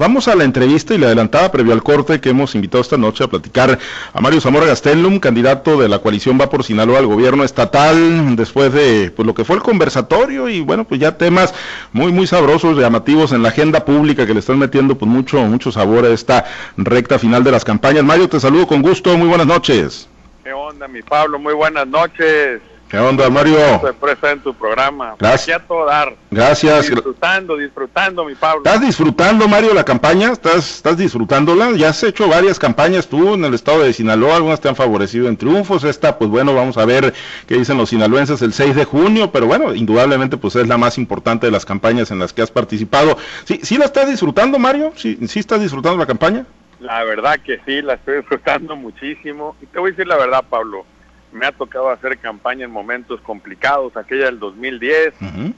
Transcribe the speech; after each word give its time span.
Vamos 0.00 0.28
a 0.28 0.36
la 0.36 0.44
entrevista 0.44 0.94
y 0.94 0.98
le 0.98 1.06
adelantaba 1.06 1.50
previo 1.50 1.72
al 1.72 1.82
corte 1.82 2.20
que 2.20 2.28
hemos 2.30 2.54
invitado 2.54 2.80
esta 2.80 2.96
noche 2.96 3.24
a 3.24 3.26
platicar 3.26 3.80
a 4.12 4.20
Mario 4.20 4.40
Zamora 4.40 4.64
Gastelum, 4.64 5.18
candidato 5.18 5.76
de 5.76 5.88
la 5.88 5.98
coalición 5.98 6.38
Va 6.40 6.48
por 6.48 6.62
Sinaloa 6.62 7.00
al 7.00 7.06
gobierno 7.06 7.42
estatal, 7.42 8.36
después 8.36 8.72
de 8.72 9.10
pues, 9.10 9.26
lo 9.26 9.34
que 9.34 9.44
fue 9.44 9.56
el 9.56 9.62
conversatorio 9.64 10.48
y 10.48 10.60
bueno, 10.60 10.84
pues 10.84 11.00
ya 11.00 11.18
temas 11.18 11.52
muy, 11.92 12.12
muy 12.12 12.28
sabrosos, 12.28 12.78
llamativos 12.78 13.32
en 13.32 13.42
la 13.42 13.48
agenda 13.48 13.84
pública 13.84 14.24
que 14.24 14.34
le 14.34 14.38
están 14.38 14.60
metiendo 14.60 14.96
pues 14.96 15.10
mucho, 15.10 15.40
mucho 15.40 15.72
sabor 15.72 16.04
a 16.04 16.10
esta 16.10 16.44
recta 16.76 17.18
final 17.18 17.42
de 17.42 17.50
las 17.50 17.64
campañas. 17.64 18.04
Mario, 18.04 18.28
te 18.28 18.38
saludo 18.38 18.68
con 18.68 18.82
gusto, 18.82 19.18
muy 19.18 19.26
buenas 19.26 19.48
noches. 19.48 20.08
¿Qué 20.44 20.52
onda, 20.52 20.86
mi 20.86 21.02
Pablo? 21.02 21.40
Muy 21.40 21.54
buenas 21.54 21.88
noches. 21.88 22.60
¿Qué 22.88 22.98
onda, 22.98 23.28
Mario? 23.28 23.58
Sorpresa 23.80 24.30
en 24.30 24.40
tu 24.40 24.54
programa. 24.54 25.14
Gracias. 25.18 25.60
a 25.60 25.62
todo 25.62 25.84
dar. 25.84 26.14
Gracias. 26.30 26.88
Disfrutando, 26.88 27.54
disfrutando, 27.58 28.24
mi 28.24 28.34
Pablo. 28.34 28.62
¿Estás 28.64 28.80
disfrutando, 28.80 29.46
Mario, 29.46 29.74
la 29.74 29.84
campaña? 29.84 30.32
¿Estás, 30.32 30.76
¿Estás 30.76 30.96
disfrutándola? 30.96 31.72
Ya 31.72 31.90
has 31.90 32.02
hecho 32.02 32.28
varias 32.28 32.58
campañas 32.58 33.06
tú 33.06 33.34
en 33.34 33.44
el 33.44 33.52
estado 33.52 33.82
de 33.82 33.92
Sinaloa, 33.92 34.36
algunas 34.36 34.62
te 34.62 34.70
han 34.70 34.76
favorecido 34.76 35.28
en 35.28 35.36
triunfos. 35.36 35.84
Esta, 35.84 36.16
pues 36.16 36.30
bueno, 36.30 36.54
vamos 36.54 36.78
a 36.78 36.86
ver 36.86 37.12
qué 37.46 37.56
dicen 37.56 37.76
los 37.76 37.90
sinaloenses 37.90 38.40
el 38.40 38.54
6 38.54 38.74
de 38.74 38.86
junio, 38.86 39.32
pero 39.32 39.46
bueno, 39.46 39.74
indudablemente 39.74 40.38
pues 40.38 40.56
es 40.56 40.66
la 40.66 40.78
más 40.78 40.96
importante 40.96 41.44
de 41.44 41.52
las 41.52 41.66
campañas 41.66 42.10
en 42.10 42.18
las 42.18 42.32
que 42.32 42.40
has 42.40 42.50
participado. 42.50 43.18
¿Sí, 43.44 43.60
sí 43.62 43.76
la 43.76 43.84
estás 43.84 44.08
disfrutando, 44.08 44.58
Mario? 44.58 44.94
¿Sí, 44.96 45.18
sí 45.28 45.40
estás 45.40 45.60
disfrutando 45.60 45.98
la 45.98 46.06
campaña? 46.06 46.46
La 46.80 47.04
verdad 47.04 47.38
que 47.44 47.60
sí, 47.66 47.82
la 47.82 47.94
estoy 47.94 48.18
disfrutando 48.18 48.76
muchísimo. 48.76 49.56
Y 49.60 49.66
te 49.66 49.78
voy 49.78 49.88
a 49.88 49.90
decir 49.90 50.06
la 50.06 50.16
verdad, 50.16 50.42
Pablo 50.48 50.86
me 51.32 51.46
ha 51.46 51.52
tocado 51.52 51.90
hacer 51.90 52.18
campaña 52.18 52.64
en 52.64 52.70
momentos 52.70 53.20
complicados, 53.20 53.96
aquella 53.96 54.26
del 54.26 54.38
2010, 54.38 55.14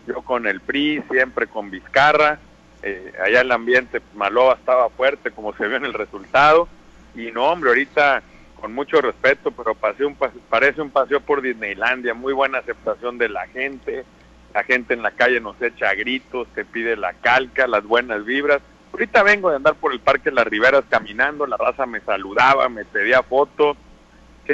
yo 0.07 0.23
con 0.23 0.47
el 0.47 0.61
PRI, 0.61 1.03
siempre 1.11 1.47
con 1.47 1.71
Vizcarra, 1.71 2.39
eh, 2.83 3.13
allá 3.25 3.43
el 3.43 3.53
ambiente 3.53 4.01
Maloa 4.15 4.55
estaba 4.55 4.89
fuerte 4.91 5.31
como 5.31 5.55
se 5.55 5.69
vio 5.69 5.77
en 5.77 5.85
el 5.85 5.95
resultado, 5.95 6.69
y 7.15 7.31
no 7.33 7.47
hombre, 7.47 7.71
ahorita 7.71 8.23
con 8.61 8.75
mucho 8.75 9.01
respeto, 9.01 9.51
pero 9.51 9.77
un, 10.07 10.17
parece 10.49 10.83
un 10.83 10.91
paseo 10.91 11.21
por 11.21 11.41
Disneylandia, 11.41 12.15
muy 12.15 12.33
buena 12.33 12.59
aceptación 12.59 13.17
de 13.17 13.29
la 13.29 13.47
gente, 13.49 14.05
la 14.53 14.65
gente 14.65 14.95
en 14.95 15.03
la 15.03 15.13
calle 15.13 15.41
nos 15.41 15.61
echa 15.63 15.95
gritos, 15.95 16.49
te 16.55 16.65
pide 16.65 16.97
la 16.97 17.15
calca, 17.15 17.67
las 17.67 17.85
buenas 17.85 18.25
vibras. 18.25 18.61
Ahorita 18.93 19.23
vengo 19.23 19.51
de 19.51 19.57
andar 19.57 19.77
por 19.77 19.93
el 19.93 20.01
Parque 20.01 20.31
Las 20.31 20.47
Riberas 20.47 20.85
caminando, 20.89 21.47
la 21.47 21.57
raza 21.57 21.87
me 21.87 22.01
saludaba, 22.01 22.69
me 22.69 22.85
pedía 22.85 23.23
fotos, 23.23 23.77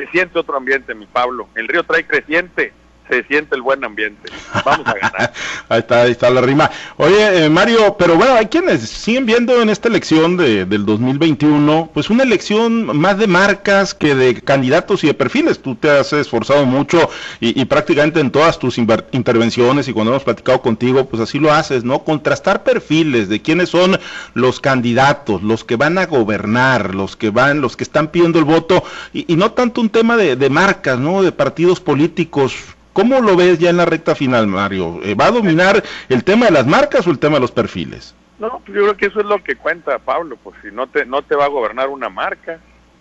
se 0.00 0.06
siente 0.08 0.38
otro 0.38 0.56
ambiente, 0.56 0.94
mi 0.94 1.06
Pablo. 1.06 1.48
El 1.54 1.68
río 1.68 1.82
trae 1.84 2.06
creciente, 2.06 2.72
se 3.08 3.24
siente 3.24 3.54
el 3.54 3.62
buen 3.62 3.84
ambiente. 3.84 4.30
Vamos 4.64 4.86
a 4.86 4.94
ganar. 4.94 5.32
ahí 5.68 5.78
está, 5.80 6.02
ahí 6.02 6.10
está 6.10 6.30
la 6.30 6.40
rima. 6.40 6.70
Oye, 6.96 7.44
eh, 7.44 7.50
Mario, 7.50 7.96
pero 7.98 8.16
bueno, 8.16 8.34
hay 8.34 8.46
quienes 8.46 8.88
siguen 8.88 9.26
viendo 9.26 9.60
en 9.60 9.68
esta 9.68 9.88
elección 9.88 10.36
de, 10.36 10.64
del 10.64 10.84
2021, 10.84 11.90
pues 11.92 12.10
una 12.10 12.22
elección 12.22 12.96
más 12.96 13.18
de 13.18 13.26
marcas 13.26 13.94
que 13.94 14.14
de 14.14 14.40
candidatos 14.40 15.04
y 15.04 15.08
de 15.08 15.14
perfiles. 15.14 15.60
Tú 15.60 15.74
te 15.74 15.90
has 15.90 16.12
esforzado 16.12 16.66
mucho 16.66 17.08
y, 17.40 17.64
prácticamente 17.66 18.20
en 18.20 18.30
todas 18.30 18.58
tus 18.58 18.78
intervenciones 18.78 19.88
y 19.88 19.92
cuando 19.92 20.12
hemos 20.12 20.24
platicado 20.24 20.60
contigo, 20.62 21.06
pues 21.06 21.22
así 21.22 21.38
lo 21.38 21.52
haces, 21.52 21.84
¿no? 21.84 22.04
Contrastar 22.04 22.62
perfiles 22.62 23.28
de 23.28 23.40
quiénes 23.40 23.70
son 23.70 23.98
los 24.34 24.60
candidatos, 24.60 25.42
los 25.42 25.64
que 25.64 25.76
van 25.76 25.98
a 25.98 26.06
gobernar, 26.06 26.94
los 26.94 27.16
que 27.16 27.30
van, 27.30 27.60
los 27.60 27.76
que 27.76 27.84
están 27.84 28.08
pidiendo 28.08 28.38
el 28.38 28.44
voto 28.44 28.82
y, 29.12 29.36
no 29.36 29.52
tanto 29.52 29.80
un 29.80 29.90
tema 29.90 30.16
de 30.16 30.50
marcas, 30.50 30.98
¿no? 30.98 31.22
De 31.22 31.32
partidos 31.32 31.80
políticos 31.80 32.54
¿Cómo 32.96 33.20
lo 33.20 33.36
ves 33.36 33.58
ya 33.58 33.68
en 33.68 33.76
la 33.76 33.84
recta 33.84 34.14
final, 34.14 34.46
Mario? 34.46 35.00
Eh, 35.02 35.14
¿Va 35.14 35.26
a 35.26 35.30
dominar 35.30 35.84
el 36.08 36.24
tema 36.24 36.46
de 36.46 36.52
las 36.52 36.66
marcas 36.66 37.06
o 37.06 37.10
el 37.10 37.18
tema 37.18 37.34
de 37.34 37.42
los 37.42 37.52
perfiles? 37.52 38.14
No, 38.38 38.62
pues 38.64 38.74
yo 38.74 38.84
creo 38.84 38.96
que 38.96 39.06
eso 39.06 39.20
es 39.20 39.26
lo 39.26 39.44
que 39.44 39.54
cuenta 39.54 39.98
Pablo, 39.98 40.38
pues 40.42 40.56
si 40.62 40.70
no 40.70 40.86
te, 40.86 41.04
no 41.04 41.20
te 41.20 41.36
va 41.36 41.44
a 41.44 41.48
gobernar 41.48 41.90
una 41.90 42.08
marca, 42.08 42.58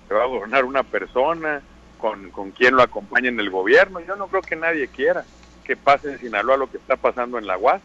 te 0.10 0.14
va 0.14 0.24
a 0.24 0.28
gobernar 0.28 0.66
una 0.66 0.84
persona 0.84 1.62
con, 1.98 2.30
con 2.32 2.52
quien 2.52 2.76
lo 2.76 2.82
acompaña 2.82 3.30
en 3.30 3.40
el 3.40 3.50
gobierno. 3.50 4.02
Yo 4.02 4.18
no 4.18 4.28
creo 4.28 4.42
que 4.42 4.58
nadie 4.58 4.90
quiera 4.90 5.24
que 5.64 5.78
pase 5.78 6.12
en 6.12 6.20
Sinaloa 6.20 6.58
lo 6.58 6.70
que 6.70 6.76
está 6.76 6.98
pasando 6.98 7.38
en 7.38 7.48
la 7.48 7.58
UAS. 7.58 7.82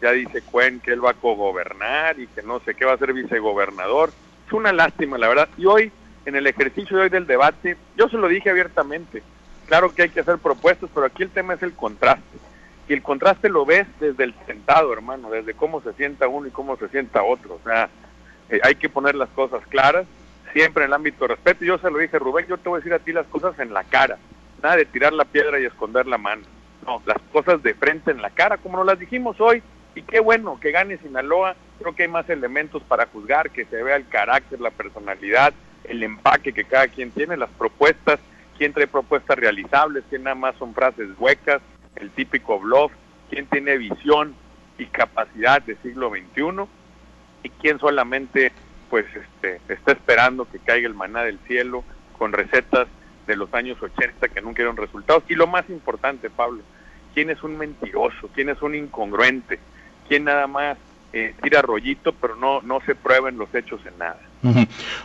Ya 0.00 0.12
dice 0.12 0.40
Cuen 0.40 0.80
que 0.80 0.92
él 0.92 1.04
va 1.04 1.10
a 1.10 1.20
cogobernar 1.20 2.18
y 2.18 2.28
que 2.28 2.42
no 2.42 2.60
sé 2.60 2.74
qué 2.74 2.86
va 2.86 2.94
a 2.94 2.98
ser 2.98 3.12
vicegobernador. 3.12 4.10
Es 4.46 4.52
una 4.54 4.72
lástima, 4.72 5.18
la 5.18 5.28
verdad. 5.28 5.50
Y 5.58 5.66
hoy, 5.66 5.92
en 6.24 6.34
el 6.36 6.46
ejercicio 6.46 6.96
de 6.96 7.02
hoy 7.02 7.08
del 7.10 7.26
debate, 7.26 7.76
yo 7.98 8.08
se 8.08 8.16
lo 8.16 8.26
dije 8.26 8.48
abiertamente 8.48 9.22
Claro 9.70 9.94
que 9.94 10.02
hay 10.02 10.08
que 10.08 10.18
hacer 10.18 10.38
propuestas, 10.38 10.90
pero 10.92 11.06
aquí 11.06 11.22
el 11.22 11.30
tema 11.30 11.54
es 11.54 11.62
el 11.62 11.74
contraste. 11.74 12.38
Y 12.88 12.92
el 12.92 13.02
contraste 13.04 13.48
lo 13.48 13.64
ves 13.64 13.86
desde 14.00 14.24
el 14.24 14.34
sentado, 14.44 14.92
hermano, 14.92 15.30
desde 15.30 15.54
cómo 15.54 15.80
se 15.80 15.92
sienta 15.92 16.26
uno 16.26 16.48
y 16.48 16.50
cómo 16.50 16.76
se 16.76 16.88
sienta 16.88 17.22
otro. 17.22 17.54
O 17.54 17.60
sea, 17.62 17.88
eh, 18.48 18.58
hay 18.64 18.74
que 18.74 18.88
poner 18.88 19.14
las 19.14 19.28
cosas 19.28 19.64
claras, 19.68 20.06
siempre 20.52 20.82
en 20.82 20.88
el 20.88 20.94
ámbito 20.94 21.22
de 21.22 21.36
respeto. 21.36 21.64
Yo 21.64 21.78
se 21.78 21.88
lo 21.88 21.98
dije, 21.98 22.18
Rubén, 22.18 22.48
yo 22.48 22.58
te 22.58 22.68
voy 22.68 22.78
a 22.78 22.80
decir 22.80 22.92
a 22.92 22.98
ti 22.98 23.12
las 23.12 23.28
cosas 23.28 23.56
en 23.60 23.72
la 23.72 23.84
cara. 23.84 24.18
Nada 24.60 24.74
de 24.74 24.86
tirar 24.86 25.12
la 25.12 25.24
piedra 25.24 25.60
y 25.60 25.66
esconder 25.66 26.04
la 26.04 26.18
mano. 26.18 26.42
No, 26.84 27.00
las 27.06 27.18
cosas 27.32 27.62
de 27.62 27.74
frente 27.74 28.10
en 28.10 28.22
la 28.22 28.30
cara, 28.30 28.56
como 28.56 28.76
nos 28.76 28.86
las 28.86 28.98
dijimos 28.98 29.40
hoy. 29.40 29.62
Y 29.94 30.02
qué 30.02 30.18
bueno 30.18 30.58
que 30.58 30.72
gane 30.72 30.98
Sinaloa. 30.98 31.54
Creo 31.78 31.94
que 31.94 32.02
hay 32.02 32.08
más 32.08 32.28
elementos 32.28 32.82
para 32.82 33.06
juzgar, 33.06 33.50
que 33.50 33.66
se 33.66 33.80
vea 33.84 33.94
el 33.94 34.08
carácter, 34.08 34.60
la 34.60 34.72
personalidad, 34.72 35.54
el 35.84 36.02
empaque 36.02 36.52
que 36.52 36.64
cada 36.64 36.88
quien 36.88 37.12
tiene, 37.12 37.36
las 37.36 37.50
propuestas 37.50 38.18
quién 38.60 38.74
trae 38.74 38.86
propuestas 38.86 39.38
realizables, 39.38 40.04
quién 40.10 40.24
nada 40.24 40.34
más 40.34 40.54
son 40.56 40.74
frases 40.74 41.08
huecas, 41.18 41.62
el 41.96 42.10
típico 42.10 42.60
bluff, 42.60 42.92
quién 43.30 43.46
tiene 43.46 43.78
visión 43.78 44.34
y 44.76 44.84
capacidad 44.84 45.62
de 45.62 45.76
siglo 45.76 46.10
XXI 46.10 46.68
y 47.42 47.48
quién 47.48 47.78
solamente 47.78 48.52
pues 48.90 49.06
este, 49.16 49.62
está 49.72 49.92
esperando 49.92 50.46
que 50.46 50.58
caiga 50.58 50.86
el 50.86 50.94
maná 50.94 51.22
del 51.22 51.38
cielo 51.46 51.84
con 52.18 52.34
recetas 52.34 52.86
de 53.26 53.34
los 53.34 53.50
años 53.54 53.80
80 53.80 54.28
que 54.28 54.42
nunca 54.42 54.58
dieron 54.58 54.76
resultados. 54.76 55.24
Y 55.30 55.36
lo 55.36 55.46
más 55.46 55.70
importante, 55.70 56.28
Pablo, 56.28 56.60
quién 57.14 57.30
es 57.30 57.42
un 57.42 57.56
mentiroso, 57.56 58.28
quién 58.34 58.50
es 58.50 58.60
un 58.60 58.74
incongruente, 58.74 59.58
quién 60.06 60.24
nada 60.24 60.46
más 60.46 60.76
eh, 61.14 61.34
tira 61.42 61.62
rollito, 61.62 62.12
pero 62.12 62.36
no, 62.36 62.60
no 62.60 62.82
se 62.82 62.94
prueben 62.94 63.38
los 63.38 63.54
hechos 63.54 63.80
en 63.86 63.96
nada. 63.96 64.20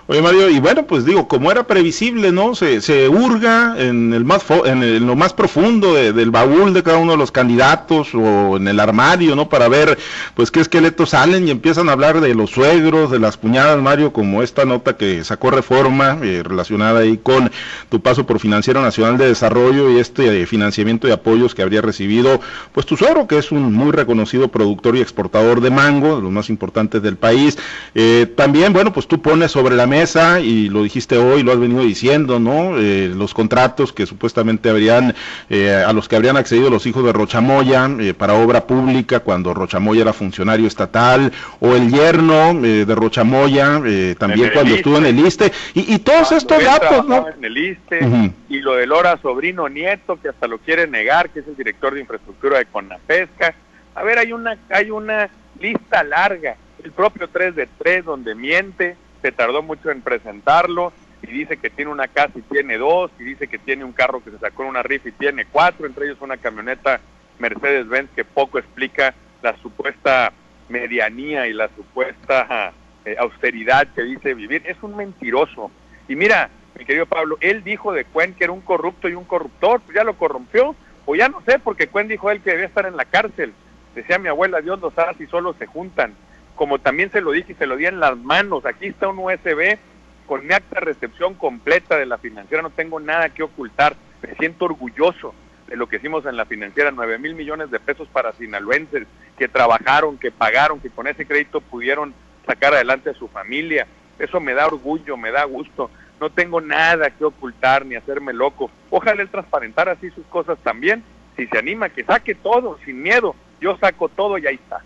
Oye 0.08 0.22
Mario, 0.22 0.50
y 0.50 0.60
bueno, 0.60 0.86
pues 0.86 1.04
digo, 1.04 1.28
como 1.28 1.52
era 1.52 1.68
previsible, 1.68 2.32
¿no? 2.32 2.56
Se, 2.56 2.80
se 2.80 3.10
hurga 3.10 3.76
en 3.78 4.14
el 4.14 4.24
más 4.24 4.46
en, 4.66 5.06
lo 5.06 5.16
más 5.18 5.34
profundo 5.34 5.94
del 5.94 6.32
baúl 6.32 6.74
de 6.74 6.84
cada 6.84 7.00
uno 7.00 7.14
de 7.14 7.18
los 7.18 7.32
candidatos 7.32 8.16
o 8.16 8.56
en 8.56 8.68
el 8.70 8.80
armario, 8.80 9.36
¿no? 9.36 9.50
Para 9.50 9.68
ver, 9.68 9.98
pues 10.36 10.52
qué 10.52 10.62
esqueletos 10.62 11.10
salen 11.10 11.48
y 11.48 11.52
empiezan 11.52 11.90
a 11.90 11.94
hablar 11.94 12.22
de 12.22 12.34
los 12.34 12.52
suegros, 12.52 13.12
de 13.12 13.20
las 13.20 13.36
puñadas, 13.36 13.82
Mario, 13.82 14.14
como 14.14 14.42
esta 14.42 14.64
nota 14.64 14.96
que 14.96 15.24
sacó 15.26 15.52
Reforma 15.52 16.18
eh, 16.24 16.42
relacionada 16.42 17.00
ahí 17.02 17.18
con 17.18 17.52
tu 17.90 18.02
paso 18.02 18.26
por 18.26 18.40
Financiero 18.40 18.82
Nacional 18.82 19.18
de 19.18 19.28
Desarrollo 19.28 19.92
y 19.92 20.00
este 20.00 20.46
financiamiento 20.46 21.08
de 21.08 21.14
apoyos 21.14 21.54
que 21.54 21.62
habría 21.62 21.82
recibido, 21.82 22.40
pues 22.72 22.86
tu 22.86 22.96
suegro, 22.96 23.28
que 23.28 23.38
es 23.38 23.52
un 23.52 23.74
muy 23.74 23.92
reconocido 23.92 24.48
productor 24.48 24.96
y 24.96 25.02
exportador 25.02 25.60
de 25.60 25.72
mango, 25.72 26.16
de 26.16 26.22
los 26.22 26.32
más 26.32 26.50
importantes 26.50 27.02
del 27.02 27.18
país. 27.18 27.58
Eh, 27.96 28.32
también, 28.38 28.72
bueno, 28.72 28.94
pues 28.94 29.08
tú 29.08 29.22
pone 29.26 29.50
sobre 29.50 29.76
la 29.76 29.88
mesa, 29.88 30.40
y 30.40 30.70
lo 30.70 30.84
dijiste 30.84 31.18
hoy, 31.18 31.42
lo 31.42 31.52
has 31.52 31.60
venido 31.60 31.82
diciendo, 31.82 32.40
¿no? 32.40 32.78
Eh, 32.78 33.12
los 33.12 33.34
contratos 33.34 33.92
que 33.92 34.06
supuestamente 34.06 34.70
habrían, 34.70 35.16
eh, 35.50 35.74
a 35.74 35.92
los 35.94 36.08
que 36.08 36.16
habrían 36.16 36.38
accedido 36.38 36.70
los 36.70 36.86
hijos 36.86 37.04
de 37.04 37.12
Rochamoya 37.12 37.90
eh, 38.00 38.14
para 38.14 38.36
obra 38.36 38.68
pública 38.68 39.22
cuando 39.22 39.56
Rochamoya 39.56 40.04
era 40.04 40.14
funcionario 40.14 40.68
estatal, 40.68 41.32
o 41.60 41.76
el 41.76 41.90
yerno 41.90 42.54
de 42.62 42.86
Rochamoya 42.94 43.82
también 44.20 44.52
cuando 44.54 44.76
estuvo 44.76 45.00
en 45.00 45.08
el 45.08 45.18
ISTE, 45.18 45.52
y, 45.74 45.98
todos 45.98 46.32
estos 46.32 46.64
datos, 46.64 47.08
¿no? 47.08 47.28
En 47.28 47.44
el 47.44 47.58
ISTE, 47.58 48.32
y 48.50 48.60
lo 48.60 48.76
de 48.76 48.86
Lora 48.86 49.18
Sobrino 49.24 49.68
Nieto, 49.68 50.22
que 50.22 50.30
hasta 50.30 50.46
lo 50.46 50.60
quiere 50.60 50.86
negar, 50.86 51.32
que 51.32 51.40
es 51.40 51.48
el 51.48 51.58
director 51.58 51.96
de 51.96 52.02
infraestructura 52.02 52.60
de 52.60 52.66
Conapesca. 52.66 53.56
A 53.96 54.04
ver, 54.04 54.20
hay 54.20 54.34
una, 54.34 54.56
hay 54.70 54.92
una 54.92 55.30
lista 55.60 56.04
larga 56.04 56.58
el 56.86 56.92
propio 56.92 57.28
3 57.28 57.56
de 57.56 57.68
3 57.80 58.06
donde 58.06 58.36
miente, 58.36 58.96
se 59.26 59.32
tardó 59.32 59.64
mucho 59.64 59.90
en 59.90 60.02
presentarlo 60.02 60.94
y 61.24 61.28
dice 61.32 61.58
que 61.58 61.72
tiene 61.72 61.90
una 61.90 62.08
casa 62.08 62.38
y 62.38 62.44
tiene 62.44 62.78
dos, 62.78 63.10
y 63.18 63.24
dice 63.24 63.48
que 63.48 63.58
tiene 63.58 63.84
un 63.84 63.92
carro 63.92 64.24
que 64.24 64.30
se 64.30 64.38
sacó 64.38 64.62
en 64.62 64.70
una 64.70 64.84
rifa 64.84 65.10
y 65.10 65.14
tiene 65.14 65.46
cuatro, 65.46 65.88
entre 65.88 66.06
ellos 66.06 66.20
una 66.22 66.38
camioneta 66.38 67.00
Mercedes-Benz 67.40 68.12
que 68.16 68.24
poco 68.24 68.60
explica 68.60 69.16
la 69.42 69.58
supuesta 69.58 70.32
medianía 70.70 71.48
y 71.48 71.54
la 71.54 71.70
supuesta 71.76 72.72
eh, 73.04 73.16
austeridad 73.18 73.88
que 73.96 74.04
dice 74.04 74.36
vivir. 74.36 74.62
Es 74.64 74.78
un 74.84 74.96
mentiroso. 74.96 75.72
Y 76.08 76.16
mira, 76.16 76.52
mi 76.78 76.86
querido 76.86 77.08
Pablo, 77.08 77.40
él 77.42 77.64
dijo 77.64 77.94
de 77.94 78.06
Cuen 78.06 78.36
que 78.36 78.44
era 78.44 78.54
un 78.54 78.62
corrupto 78.62 79.10
y 79.10 79.16
un 79.16 79.26
corruptor, 79.26 79.82
pues 79.82 79.96
ya 79.96 80.04
lo 80.04 80.20
corrompió, 80.20 80.76
o 81.08 81.16
ya 81.16 81.30
no 81.30 81.42
sé, 81.48 81.58
porque 81.58 81.88
Cuen 81.88 82.08
dijo 82.08 82.30
él 82.30 82.42
que 82.42 82.52
debía 82.52 82.68
estar 82.68 82.86
en 82.86 82.96
la 82.96 83.06
cárcel. 83.06 83.54
Decía 83.96 84.20
mi 84.20 84.28
abuela, 84.28 84.62
Dios 84.62 84.80
los 84.80 84.96
haga 85.00 85.16
si 85.16 85.26
solo 85.26 85.56
se 85.56 85.66
juntan 85.66 86.14
como 86.56 86.80
también 86.80 87.12
se 87.12 87.22
lo 87.22 87.32
dije 87.32 87.52
y 87.52 87.56
se 87.56 87.66
lo 87.66 87.78
di 87.78 87.86
en 87.86 88.00
las 88.00 88.18
manos. 88.18 88.66
Aquí 88.66 88.88
está 88.88 89.10
un 89.10 89.20
USB 89.20 89.78
con 90.26 90.46
mi 90.46 90.54
acta 90.54 90.80
de 90.80 90.86
recepción 90.86 91.36
completa 91.36 91.98
de 91.98 92.06
la 92.06 92.18
financiera, 92.18 92.64
no 92.64 92.72
tengo 92.72 93.00
nada 93.00 93.30
que 93.30 93.44
ocultar. 93.44 93.96
Me 94.22 94.34
siento 94.36 94.66
orgulloso 94.66 95.34
de 95.68 95.76
lo 95.76 95.88
que 95.88 95.98
hicimos 95.98 96.26
en 96.26 96.38
la 96.38 96.46
financiera, 96.46 96.92
9 96.92 97.20
mil 97.20 97.36
millones 97.36 97.70
de 97.72 97.80
pesos 97.80 98.08
para 98.08 98.34
sinaloenses 98.34 99.08
que 99.38 99.48
trabajaron, 99.48 100.18
que 100.18 100.32
pagaron, 100.32 100.80
que 100.80 100.90
con 100.90 101.08
ese 101.08 101.26
crédito 101.26 101.62
pudieron 101.62 102.14
sacar 102.46 102.74
adelante 102.74 103.10
a 103.10 103.16
su 103.16 103.28
familia. 103.28 103.88
Eso 104.18 104.40
me 104.40 104.54
da 104.54 104.68
orgullo, 104.68 105.18
me 105.18 105.32
da 105.32 105.44
gusto. 105.44 105.92
No 106.20 106.30
tengo 106.30 106.62
nada 106.62 107.10
que 107.10 107.26
ocultar 107.26 107.86
ni 107.86 107.96
hacerme 107.96 108.34
loco. 108.34 108.72
Ojalá 108.90 109.22
él 109.22 109.30
transparentar 109.30 109.90
así 109.90 110.10
sus 110.12 110.26
cosas 110.28 110.58
también. 110.64 111.04
Si 111.36 111.48
se 111.48 111.58
anima, 111.58 111.90
que 111.90 112.06
saque 112.06 112.34
todo 112.34 112.80
sin 112.86 113.02
miedo 113.02 113.36
yo 113.62 113.78
saco 113.80 114.10
todo 114.10 114.38
y 114.38 114.46
ahí 114.46 114.56
está. 114.56 114.82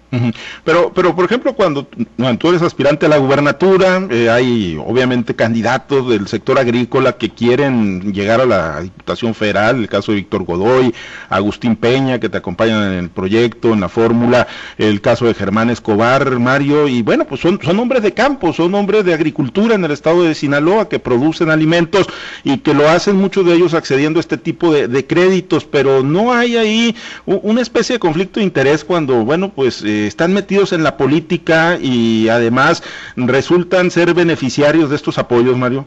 Pero, 0.64 0.92
pero 0.94 1.16
por 1.16 1.26
ejemplo, 1.26 1.54
cuando 1.54 1.88
tú 2.38 2.50
eres 2.50 2.62
aspirante 2.62 3.06
a 3.06 3.10
la 3.10 3.18
gubernatura, 3.18 4.08
eh, 4.10 4.30
hay 4.30 4.80
obviamente 4.84 5.36
candidatos 5.36 6.10
del 6.10 6.28
sector 6.28 6.60
agrícola 6.60 7.14
que 7.14 7.30
quieren 7.30 8.14
llegar 8.14 8.42
a 8.42 8.46
la 8.46 8.82
Diputación 8.82 9.34
Federal, 9.34 9.78
el 9.78 9.90
caso 9.90 10.12
de 10.12 10.18
Víctor 10.18 10.44
Godoy, 10.44 10.94
Agustín 11.30 11.76
Peña, 11.76 12.20
que 12.20 12.30
te 12.30 12.38
acompañan 12.38 12.94
en 12.94 13.00
el 13.00 13.10
proyecto, 13.10 13.74
en 13.74 13.82
la 13.82 13.90
fórmula, 13.90 14.48
el 14.78 15.02
caso 15.02 15.26
de 15.26 15.34
Germán 15.34 15.70
Escobar, 15.70 16.40
Mario, 16.40 16.88
y 16.88 17.02
bueno, 17.02 17.26
pues 17.26 17.42
son, 17.42 17.60
son 17.62 17.80
hombres 17.80 18.04
de 18.04 18.14
campo, 18.14 18.54
son 18.54 18.74
hombres 18.76 19.04
de 19.04 19.14
agricultura 19.14 19.76
en 19.76 19.84
el 19.84 19.92
estado 19.92 20.24
de 20.24 20.36
Sinaloa 20.36 20.90
que 20.90 21.00
producen 21.00 21.50
alimentos 21.50 22.08
y 22.44 22.60
que 22.60 22.74
lo 22.74 22.88
hacen 22.88 23.16
muchos 23.16 23.46
de 23.46 23.54
ellos 23.54 23.74
accediendo 23.74 24.20
a 24.20 24.22
este 24.22 24.38
tipo 24.38 24.72
de, 24.74 24.88
de 24.88 25.06
créditos, 25.06 25.66
pero 25.66 26.04
no 26.04 26.34
hay 26.34 26.58
ahí 26.58 26.96
una 27.26 27.62
especie 27.62 27.94
de 27.94 28.00
conflicto 28.00 28.40
de 28.40 28.46
interés 28.46 28.59
cuando, 28.86 29.24
bueno, 29.24 29.50
pues 29.50 29.84
eh, 29.84 30.06
están 30.08 30.34
metidos 30.34 30.74
en 30.74 30.84
la 30.84 30.98
política 30.98 31.78
y 31.80 32.28
además 32.30 32.84
resultan 33.16 33.90
ser 33.90 34.14
beneficiarios 34.14 34.90
de 34.90 34.96
estos 34.98 35.18
apoyos, 35.18 35.58
Mario? 35.58 35.86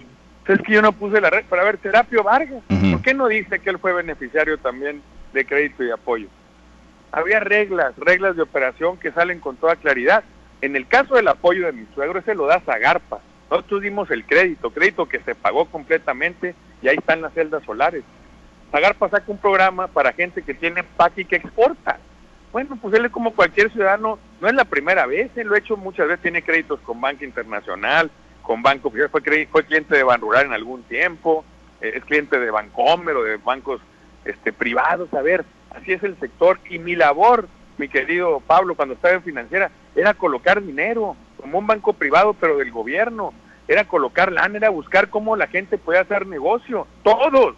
Es 0.48 0.60
que 0.62 0.72
yo 0.72 0.82
no 0.82 0.92
puse 0.92 1.20
la 1.20 1.30
red 1.30 1.44
para 1.48 1.64
ver, 1.64 1.76
Terapio 1.76 2.22
Vargas, 2.24 2.62
¿por 2.68 3.02
qué 3.02 3.14
no 3.14 3.28
dice 3.28 3.60
que 3.60 3.70
él 3.70 3.78
fue 3.78 3.92
beneficiario 3.92 4.58
también 4.58 5.02
de 5.32 5.44
crédito 5.44 5.84
y 5.84 5.90
apoyo? 5.90 6.28
Había 7.12 7.40
reglas, 7.40 7.92
reglas 7.98 8.36
de 8.36 8.42
operación 8.42 8.96
que 8.96 9.12
salen 9.12 9.38
con 9.38 9.56
toda 9.56 9.76
claridad. 9.76 10.24
En 10.62 10.74
el 10.74 10.86
caso 10.86 11.14
del 11.14 11.28
apoyo 11.28 11.66
de 11.66 11.72
mi 11.72 11.86
suegro, 11.94 12.20
ese 12.20 12.34
lo 12.34 12.46
da 12.46 12.60
Zagarpa. 12.60 13.20
Nosotros 13.50 13.82
dimos 13.82 14.10
el 14.10 14.24
crédito, 14.24 14.70
crédito 14.70 15.06
que 15.06 15.20
se 15.20 15.34
pagó 15.34 15.66
completamente 15.66 16.54
y 16.80 16.88
ahí 16.88 16.96
están 16.96 17.20
las 17.20 17.34
celdas 17.34 17.62
solares. 17.64 18.02
Zagarpa 18.70 19.10
saca 19.10 19.30
un 19.30 19.36
programa 19.36 19.88
para 19.88 20.14
gente 20.14 20.42
que 20.42 20.54
tiene 20.54 20.82
PAC 20.82 21.18
y 21.18 21.24
que 21.26 21.36
exporta. 21.36 21.98
Bueno, 22.52 22.78
pues 22.80 22.94
él 22.94 23.06
es 23.06 23.10
como 23.10 23.34
cualquier 23.34 23.72
ciudadano, 23.72 24.18
no 24.40 24.48
es 24.48 24.54
la 24.54 24.66
primera 24.66 25.06
vez, 25.06 25.30
él 25.36 25.46
lo 25.46 25.54
ha 25.54 25.58
hecho 25.58 25.78
muchas 25.78 26.06
veces, 26.06 26.20
tiene 26.20 26.42
créditos 26.42 26.80
con 26.80 27.00
Banca 27.00 27.24
Internacional, 27.24 28.10
con 28.42 28.62
Banco 28.62 28.90
fue, 28.90 29.08
fue 29.08 29.64
cliente 29.64 29.96
de 29.96 30.02
Ban 30.02 30.20
Rural 30.20 30.46
en 30.46 30.52
algún 30.52 30.82
tiempo, 30.82 31.46
eh, 31.80 31.92
es 31.96 32.04
cliente 32.04 32.38
de 32.38 32.50
Bancomer 32.50 33.16
o 33.16 33.22
de 33.22 33.38
bancos 33.38 33.80
este, 34.26 34.52
privados, 34.52 35.12
a 35.14 35.22
ver, 35.22 35.46
así 35.70 35.92
es 35.92 36.02
el 36.02 36.18
sector. 36.20 36.60
Y 36.68 36.78
mi 36.78 36.94
labor, 36.94 37.48
mi 37.78 37.88
querido 37.88 38.40
Pablo, 38.40 38.74
cuando 38.74 38.94
estaba 38.94 39.14
en 39.14 39.22
financiera, 39.22 39.70
era 39.96 40.12
colocar 40.12 40.62
dinero, 40.62 41.16
como 41.38 41.58
un 41.58 41.66
banco 41.66 41.94
privado, 41.94 42.34
pero 42.34 42.58
del 42.58 42.70
gobierno, 42.70 43.32
era 43.66 43.84
colocar 43.84 44.30
lana, 44.30 44.58
era 44.58 44.68
buscar 44.68 45.08
cómo 45.08 45.36
la 45.36 45.46
gente 45.46 45.78
podía 45.78 46.00
hacer 46.00 46.26
negocio, 46.26 46.86
todos, 47.02 47.54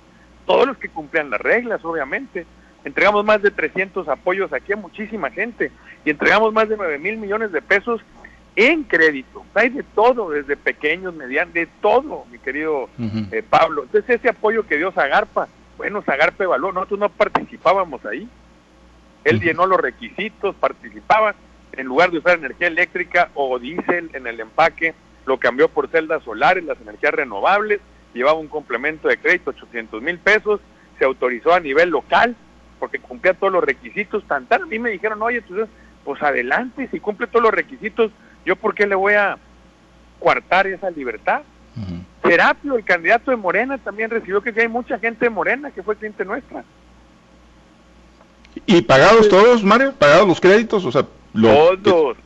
todos 0.47 0.69
los 0.69 0.79
que 0.79 0.89
cumplían 0.89 1.31
las 1.31 1.41
reglas, 1.41 1.85
obviamente 1.85 2.47
entregamos 2.85 3.25
más 3.25 3.43
de 3.43 3.51
300 3.51 4.09
apoyos 4.09 4.53
aquí 4.53 4.73
a 4.73 4.77
muchísima 4.77 5.31
gente 5.31 5.73
y 6.05 6.11
entregamos 6.11 6.53
más 6.53 6.69
de 6.69 6.77
9 6.77 6.99
mil 6.99 7.17
millones 7.17 7.53
de 7.53 7.63
pesos 7.63 8.01
en 8.57 8.85
crédito. 8.85 9.45
Hay 9.55 9.71
de 9.71 9.83
todo, 9.83 10.31
desde 10.31 10.57
pequeños, 10.57 11.15
medianos, 11.15 11.55
de 11.55 11.67
todo, 11.81 12.25
mi 12.31 12.39
querido 12.39 12.89
eh, 13.33 13.43
Pablo. 13.49 13.85
Entonces 13.85 14.19
ese 14.19 14.29
apoyo 14.29 14.67
que 14.67 14.77
dio 14.77 14.93
Zagarpa, 14.93 15.49
bueno, 15.77 16.03
Zagarpa 16.03 16.45
evaluó, 16.45 16.73
nosotros 16.73 17.01
no 17.01 17.09
participábamos 17.09 18.05
ahí. 18.07 18.29
Él 19.25 19.41
llenó 19.41 19.67
los 19.67 19.81
requisitos, 19.81 20.55
participaba, 20.57 21.35
en 21.73 21.87
lugar 21.87 22.11
de 22.11 22.19
usar 22.19 22.39
energía 22.39 22.69
eléctrica 22.69 23.31
o 23.35 23.59
diésel 23.59 24.11
en 24.13 24.27
el 24.27 24.39
empaque, 24.39 24.95
lo 25.27 25.39
cambió 25.39 25.69
por 25.69 25.89
celdas 25.89 26.23
solares, 26.23 26.63
las 26.65 26.81
energías 26.81 27.15
renovables, 27.15 27.81
llevaba 28.13 28.39
un 28.39 28.49
complemento 28.49 29.09
de 29.09 29.17
crédito, 29.17 29.51
800 29.51 30.03
mil 30.03 30.19
pesos, 30.19 30.61
se 30.99 31.05
autorizó 31.05 31.53
a 31.53 31.61
nivel 31.61 31.91
local, 31.91 32.37
porque 32.85 32.99
cumplía 32.99 33.33
todos 33.33 33.51
los 33.51 33.65
requisitos, 33.65 34.23
tan 34.25 34.45
tan, 34.45 34.65
a 34.65 34.67
mí 34.67 34.79
me 34.79 34.91
dijeron, 34.91 35.23
oye, 35.23 35.41
pues, 35.41 35.67
pues 36.05 36.23
adelante, 36.23 36.87
si 36.91 37.01
cumple 37.01 37.27
todos 37.27 37.45
los 37.45 37.55
requisitos, 37.55 38.13
yo 38.45 38.57
por 38.57 38.75
qué 38.75 38.87
le 38.87 38.95
voy 38.95 39.15
a 39.15 39.39
coartar 40.21 40.67
esa 40.67 40.91
libertad. 40.91 41.41
Serapio, 42.23 42.77
el 42.77 42.85
candidato 42.85 43.31
de 43.31 43.39
Morena, 43.39 43.79
también 43.79 44.11
recibió 44.11 44.43
que 44.43 44.53
hay 44.61 44.69
mucha 44.69 44.99
gente 44.99 45.25
de 45.25 45.31
Morena 45.31 45.71
que 45.71 45.83
fue 45.83 45.97
cliente 45.97 46.27
nuestra. 46.27 46.63
¿Y 48.67 48.83
pagados 48.83 49.31
todos, 49.31 49.65
Mario? 49.65 49.95
¿Pagados 49.95 50.29
los 50.29 50.41
créditos? 50.43 50.85
O 50.85 50.93
sea, 50.93 51.07
todos. 51.83 52.19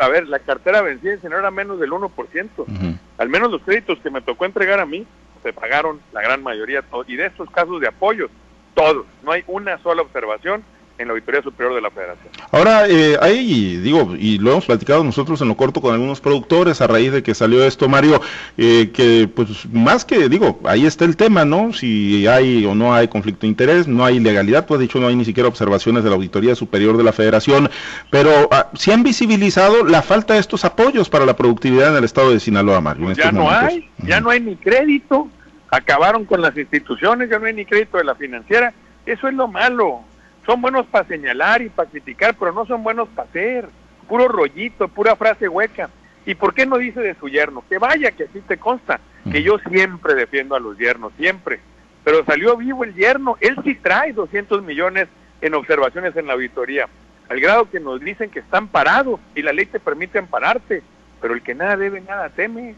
A 0.00 0.08
ver, 0.08 0.28
la 0.28 0.38
cartera 0.38 0.82
vencida 0.82 1.16
no 1.30 1.38
era 1.38 1.50
menos 1.50 1.80
del 1.80 1.92
1%. 1.92 2.98
Al 3.16 3.28
menos 3.30 3.50
los 3.50 3.62
créditos 3.62 3.98
que 4.00 4.10
me 4.10 4.20
tocó 4.20 4.44
entregar 4.44 4.80
a 4.80 4.86
mí 4.86 5.06
se 5.42 5.54
pagaron 5.54 5.98
la 6.12 6.20
gran 6.20 6.42
mayoría. 6.42 6.84
Y 7.06 7.16
de 7.16 7.24
estos 7.24 7.48
casos 7.48 7.80
de 7.80 7.88
apoyos, 7.88 8.30
todos. 8.74 9.06
No 9.22 9.32
hay 9.32 9.42
una 9.46 9.78
sola 9.78 10.02
observación 10.02 10.64
en 10.98 11.08
la 11.08 11.12
Auditoría 11.14 11.42
Superior 11.42 11.74
de 11.74 11.80
la 11.80 11.90
Federación. 11.90 12.28
Ahora, 12.52 12.86
eh, 12.88 13.16
ahí 13.20 13.76
digo, 13.78 14.14
y 14.16 14.38
lo 14.38 14.52
hemos 14.52 14.66
platicado 14.66 15.02
nosotros 15.02 15.40
en 15.40 15.48
lo 15.48 15.56
corto 15.56 15.80
con 15.80 15.92
algunos 15.92 16.20
productores 16.20 16.80
a 16.80 16.86
raíz 16.86 17.12
de 17.12 17.22
que 17.22 17.34
salió 17.34 17.64
esto, 17.64 17.88
Mario, 17.88 18.20
eh, 18.56 18.90
que 18.92 19.28
pues 19.34 19.66
más 19.72 20.04
que, 20.04 20.28
digo, 20.28 20.60
ahí 20.64 20.86
está 20.86 21.04
el 21.04 21.16
tema, 21.16 21.44
¿no? 21.44 21.72
Si 21.72 22.26
hay 22.26 22.64
o 22.64 22.74
no 22.74 22.94
hay 22.94 23.08
conflicto 23.08 23.42
de 23.42 23.48
interés, 23.48 23.88
no 23.88 24.04
hay 24.04 24.20
legalidad, 24.20 24.66
pues 24.66 24.80
dicho, 24.80 25.00
no 25.00 25.08
hay 25.08 25.16
ni 25.16 25.24
siquiera 25.24 25.48
observaciones 25.48 26.04
de 26.04 26.10
la 26.10 26.16
Auditoría 26.16 26.54
Superior 26.54 26.96
de 26.96 27.04
la 27.04 27.12
Federación, 27.12 27.70
pero 28.10 28.30
ah, 28.52 28.70
sí 28.74 28.92
han 28.92 29.02
visibilizado 29.02 29.84
la 29.84 30.02
falta 30.02 30.34
de 30.34 30.40
estos 30.40 30.64
apoyos 30.64 31.08
para 31.08 31.26
la 31.26 31.34
productividad 31.34 31.90
en 31.90 31.96
el 31.96 32.04
estado 32.04 32.30
de 32.30 32.38
Sinaloa, 32.38 32.80
Mario. 32.80 33.12
ya 33.12 33.32
no 33.32 33.50
hay, 33.50 33.88
ya 33.98 34.20
no 34.20 34.30
hay 34.30 34.40
ni 34.40 34.54
crédito, 34.54 35.28
acabaron 35.74 36.24
con 36.24 36.40
las 36.40 36.56
instituciones, 36.56 37.28
ya 37.28 37.38
no 37.38 37.46
hay 37.46 37.54
ni 37.54 37.64
crédito 37.64 37.98
de 37.98 38.04
la 38.04 38.14
financiera, 38.14 38.72
eso 39.06 39.28
es 39.28 39.34
lo 39.34 39.48
malo. 39.48 40.02
Son 40.46 40.60
buenos 40.60 40.86
para 40.86 41.06
señalar 41.06 41.62
y 41.62 41.68
para 41.68 41.90
criticar, 41.90 42.36
pero 42.38 42.52
no 42.52 42.66
son 42.66 42.82
buenos 42.82 43.08
para 43.08 43.28
hacer. 43.28 43.68
Puro 44.08 44.28
rollito, 44.28 44.88
pura 44.88 45.16
frase 45.16 45.48
hueca. 45.48 45.90
¿Y 46.26 46.34
por 46.34 46.54
qué 46.54 46.66
no 46.66 46.78
dice 46.78 47.00
de 47.00 47.14
su 47.14 47.28
yerno? 47.28 47.64
Que 47.68 47.78
vaya, 47.78 48.12
que 48.12 48.24
así 48.24 48.40
te 48.40 48.56
consta, 48.56 49.00
que 49.30 49.42
yo 49.42 49.58
siempre 49.70 50.14
defiendo 50.14 50.54
a 50.54 50.60
los 50.60 50.78
yernos, 50.78 51.12
siempre. 51.18 51.60
Pero 52.02 52.24
salió 52.24 52.56
vivo 52.56 52.84
el 52.84 52.94
yerno, 52.94 53.36
él 53.40 53.56
sí 53.64 53.74
trae 53.74 54.12
200 54.12 54.62
millones 54.62 55.08
en 55.40 55.54
observaciones 55.54 56.16
en 56.16 56.26
la 56.26 56.34
auditoría, 56.34 56.88
al 57.28 57.40
grado 57.40 57.70
que 57.70 57.80
nos 57.80 58.00
dicen 58.00 58.30
que 58.30 58.38
están 58.38 58.68
parados 58.68 59.20
y 59.34 59.42
la 59.42 59.52
ley 59.52 59.66
te 59.66 59.80
permite 59.80 60.18
ampararte, 60.18 60.82
pero 61.20 61.34
el 61.34 61.42
que 61.42 61.54
nada 61.54 61.76
debe, 61.76 62.00
nada 62.00 62.30
teme, 62.30 62.74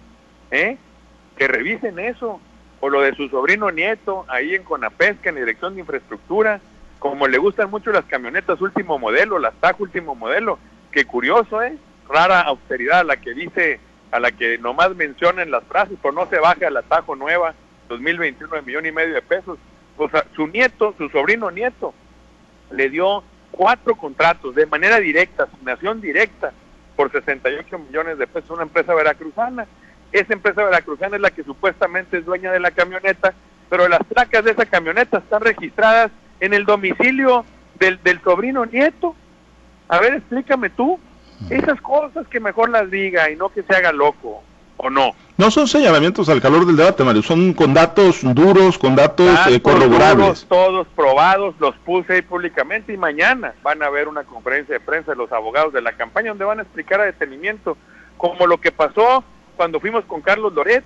¿eh? 0.50 0.76
Que 1.36 1.46
revisen 1.48 1.98
eso 1.98 2.40
o 2.80 2.88
lo 2.88 3.00
de 3.00 3.14
su 3.14 3.28
sobrino 3.28 3.70
nieto 3.70 4.24
ahí 4.28 4.54
en 4.54 4.62
Conapesca, 4.62 5.28
en 5.28 5.36
la 5.36 5.40
Dirección 5.42 5.74
de 5.74 5.80
Infraestructura, 5.80 6.60
como 6.98 7.28
le 7.28 7.38
gustan 7.38 7.70
mucho 7.70 7.90
las 7.92 8.04
camionetas 8.04 8.60
último 8.60 8.98
modelo, 8.98 9.38
las 9.38 9.54
TAC 9.54 9.80
último 9.80 10.14
modelo, 10.14 10.58
que 10.90 11.04
curioso, 11.04 11.62
¿eh? 11.62 11.76
Rara 12.08 12.40
austeridad 12.40 13.00
a 13.00 13.04
la 13.04 13.16
que 13.16 13.34
dice, 13.34 13.80
a 14.10 14.20
la 14.20 14.30
que 14.32 14.58
nomás 14.58 14.94
mencionan 14.94 15.50
las 15.50 15.64
frases, 15.64 15.98
pero 16.00 16.14
no 16.14 16.26
se 16.26 16.38
baja 16.38 16.70
la 16.70 16.82
Tajo 16.82 17.16
nueva, 17.16 17.54
2021 17.88 18.56
de 18.56 18.62
millón 18.62 18.86
y 18.86 18.92
medio 18.92 19.14
de 19.14 19.22
pesos. 19.22 19.58
O 19.96 20.08
sea, 20.08 20.24
su 20.34 20.46
nieto, 20.46 20.94
su 20.96 21.08
sobrino 21.08 21.50
nieto, 21.50 21.94
le 22.70 22.90
dio 22.90 23.22
cuatro 23.50 23.96
contratos 23.96 24.54
de 24.54 24.66
manera 24.66 25.00
directa, 25.00 25.44
asignación 25.44 26.00
directa, 26.00 26.52
por 26.96 27.12
68 27.12 27.78
millones 27.78 28.18
de 28.18 28.26
pesos 28.26 28.50
a 28.50 28.54
una 28.54 28.62
empresa 28.62 28.94
veracruzana 28.94 29.66
esa 30.20 30.32
empresa 30.32 30.64
veracruzana 30.64 31.16
es 31.16 31.22
la 31.22 31.30
que 31.30 31.44
supuestamente 31.44 32.18
es 32.18 32.24
dueña 32.24 32.52
de 32.52 32.60
la 32.60 32.70
camioneta, 32.70 33.34
pero 33.68 33.88
las 33.88 34.00
placas 34.04 34.44
de 34.44 34.52
esa 34.52 34.66
camioneta 34.66 35.18
están 35.18 35.40
registradas 35.42 36.10
en 36.40 36.54
el 36.54 36.64
domicilio 36.64 37.44
del, 37.78 38.00
del 38.02 38.20
sobrino 38.22 38.64
nieto. 38.66 39.14
A 39.88 40.00
ver, 40.00 40.14
explícame 40.14 40.70
tú. 40.70 40.98
Esas 41.50 41.80
cosas 41.80 42.26
que 42.28 42.40
mejor 42.40 42.70
las 42.70 42.90
diga 42.90 43.30
y 43.30 43.36
no 43.36 43.50
que 43.50 43.62
se 43.62 43.74
haga 43.74 43.92
loco, 43.92 44.42
¿o 44.78 44.88
no? 44.88 45.12
No 45.36 45.50
son 45.50 45.68
señalamientos 45.68 46.30
al 46.30 46.40
calor 46.40 46.64
del 46.64 46.76
debate, 46.76 47.04
Mario, 47.04 47.22
son 47.22 47.52
con 47.52 47.74
datos 47.74 48.20
duros, 48.22 48.78
con 48.78 48.96
datos, 48.96 49.38
eh, 49.48 49.60
corroborables. 49.60 50.46
todos 50.48 50.86
probados, 50.96 51.54
los 51.58 51.76
puse 51.76 52.14
ahí 52.14 52.22
públicamente 52.22 52.94
y 52.94 52.96
mañana 52.96 53.52
van 53.62 53.82
a 53.82 53.86
haber 53.86 54.08
una 54.08 54.24
conferencia 54.24 54.72
de 54.72 54.80
prensa 54.80 55.12
de 55.12 55.18
los 55.18 55.30
abogados 55.30 55.74
de 55.74 55.82
la 55.82 55.92
campaña 55.92 56.30
donde 56.30 56.46
van 56.46 56.60
a 56.60 56.62
explicar 56.62 57.02
a 57.02 57.04
detenimiento 57.04 57.76
como 58.16 58.46
lo 58.46 58.58
que 58.58 58.72
pasó 58.72 59.22
cuando 59.56 59.80
fuimos 59.80 60.04
con 60.04 60.20
Carlos 60.20 60.52
Loret, 60.52 60.84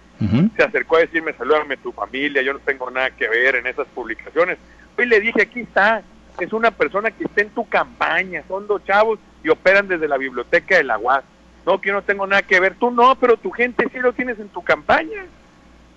se 0.56 0.62
acercó 0.62 0.96
a 0.96 1.00
decirme, 1.00 1.32
salúdame 1.32 1.76
tu 1.76 1.92
familia, 1.92 2.42
yo 2.42 2.52
no 2.52 2.60
tengo 2.60 2.90
nada 2.90 3.10
que 3.10 3.28
ver 3.28 3.56
en 3.56 3.66
esas 3.66 3.86
publicaciones. 3.88 4.58
Hoy 4.96 5.06
le 5.06 5.20
dije, 5.20 5.42
aquí 5.42 5.60
está, 5.60 6.02
es 6.38 6.52
una 6.52 6.70
persona 6.70 7.10
que 7.10 7.24
está 7.24 7.42
en 7.42 7.50
tu 7.50 7.68
campaña, 7.68 8.44
son 8.46 8.66
dos 8.66 8.84
chavos 8.84 9.18
y 9.42 9.48
operan 9.48 9.88
desde 9.88 10.08
la 10.08 10.16
biblioteca 10.16 10.76
de 10.76 10.84
la 10.84 10.98
UAS. 10.98 11.24
No, 11.66 11.80
que 11.80 11.88
yo 11.88 11.94
no 11.94 12.02
tengo 12.02 12.26
nada 12.26 12.42
que 12.42 12.60
ver, 12.60 12.76
tú 12.76 12.90
no, 12.90 13.16
pero 13.16 13.36
tu 13.36 13.50
gente 13.50 13.86
sí 13.92 13.98
lo 13.98 14.12
tienes 14.12 14.38
en 14.38 14.48
tu 14.48 14.62
campaña. 14.62 15.26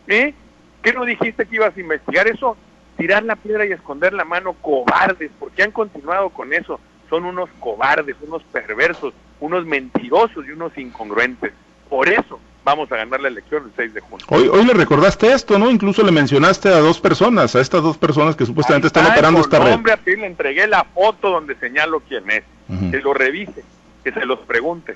¿Eh? 0.08 0.34
¿Qué 0.82 0.92
no 0.92 1.06
dijiste 1.06 1.46
que 1.46 1.56
ibas 1.56 1.78
a 1.78 1.80
investigar 1.80 2.28
eso? 2.28 2.58
Tirar 2.98 3.24
la 3.24 3.36
piedra 3.36 3.66
y 3.66 3.72
esconder 3.72 4.14
la 4.14 4.26
mano, 4.26 4.54
cobardes, 4.54 5.32
porque 5.40 5.64
han 5.64 5.72
continuado 5.72 6.30
con 6.30 6.54
eso. 6.54 6.80
Son 7.10 7.24
unos 7.26 7.50
cobardes, 7.60 8.16
unos 8.22 8.44
perversos, 8.44 9.14
unos 9.40 9.66
mentirosos 9.66 10.46
y 10.46 10.52
unos 10.52 10.78
incongruentes. 10.78 11.54
Por 11.88 12.10
eso 12.10 12.40
vamos 12.64 12.92
a 12.92 12.98
ganar 12.98 13.20
la 13.22 13.28
elección 13.28 13.64
el 13.66 13.72
6 13.76 13.94
de 13.94 14.02
junio. 14.02 14.26
Hoy, 14.30 14.48
hoy 14.48 14.66
le 14.66 14.74
recordaste 14.74 15.32
esto, 15.32 15.60
¿no? 15.60 15.70
Incluso 15.70 16.04
le 16.04 16.12
mencionaste 16.12 16.70
a 16.70 16.80
dos 16.80 17.00
personas, 17.00 17.56
a 17.56 17.62
estas 17.62 17.84
dos 17.84 17.98
personas 17.98 18.36
que 18.36 18.46
supuestamente 18.46 18.88
están 18.88 19.06
operando 19.06 19.42
esta 19.42 19.60
red. 19.60 19.74
Hombre, 19.74 19.94
a 19.94 19.98
ti 19.98 20.16
le 20.16 20.28
entregué 20.28 20.68
la 20.68 20.84
foto 20.84 21.30
donde 21.30 21.56
señalo 21.56 22.02
quién 22.02 22.30
es, 22.32 22.44
que 22.92 23.02
lo 23.02 23.14
revise, 23.14 23.64
que 24.04 24.12
se 24.12 24.26
los 24.26 24.40
pregunte. 24.40 24.96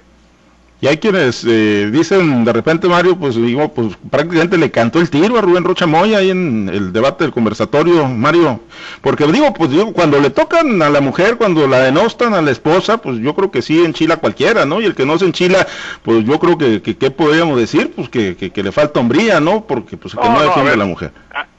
Y 0.79 0.87
hay 0.87 0.97
quienes 0.97 1.43
eh, 1.43 1.89
dicen 1.91 2.45
de 2.45 2.53
repente, 2.53 2.87
Mario, 2.87 3.17
pues 3.17 3.35
digo, 3.35 3.73
pues 3.73 3.97
prácticamente 4.11 4.59
le 4.59 4.69
cantó 4.69 4.99
el 4.99 5.09
tiro 5.09 5.37
a 5.37 5.41
Rubén 5.41 5.63
Rocha 5.63 5.87
Moya 5.87 6.19
ahí 6.19 6.29
en 6.29 6.69
el 6.71 6.93
debate 6.93 7.23
del 7.23 7.33
conversatorio, 7.33 8.07
Mario. 8.07 8.59
Porque 9.01 9.25
digo, 9.25 9.51
pues 9.55 9.71
digo, 9.71 9.91
cuando 9.91 10.19
le 10.19 10.29
tocan 10.29 10.79
a 10.83 10.89
la 10.91 11.01
mujer, 11.01 11.37
cuando 11.37 11.67
la 11.67 11.79
denostan 11.79 12.35
a 12.35 12.43
la 12.43 12.51
esposa, 12.51 12.99
pues 12.99 13.17
yo 13.17 13.33
creo 13.33 13.49
que 13.49 13.63
sí 13.63 13.83
enchila 13.83 14.17
cualquiera, 14.17 14.65
¿no? 14.65 14.79
Y 14.79 14.85
el 14.85 14.93
que 14.93 15.07
no 15.07 15.17
se 15.17 15.25
enchila, 15.25 15.65
pues 16.03 16.23
yo 16.25 16.37
creo 16.39 16.59
que, 16.59 16.83
que 16.83 16.95
¿qué 16.95 17.09
podríamos 17.09 17.57
decir? 17.57 17.91
Pues 17.95 18.07
que, 18.09 18.35
que, 18.35 18.63
le 18.63 18.71
falta 18.71 18.99
hombría, 18.99 19.39
¿no? 19.39 19.65
Porque 19.65 19.97
pues 19.97 20.13
que 20.13 20.29
no, 20.29 20.41
defiende 20.43 20.73
a 20.73 20.77
la 20.77 20.85
mujer. 20.85 21.11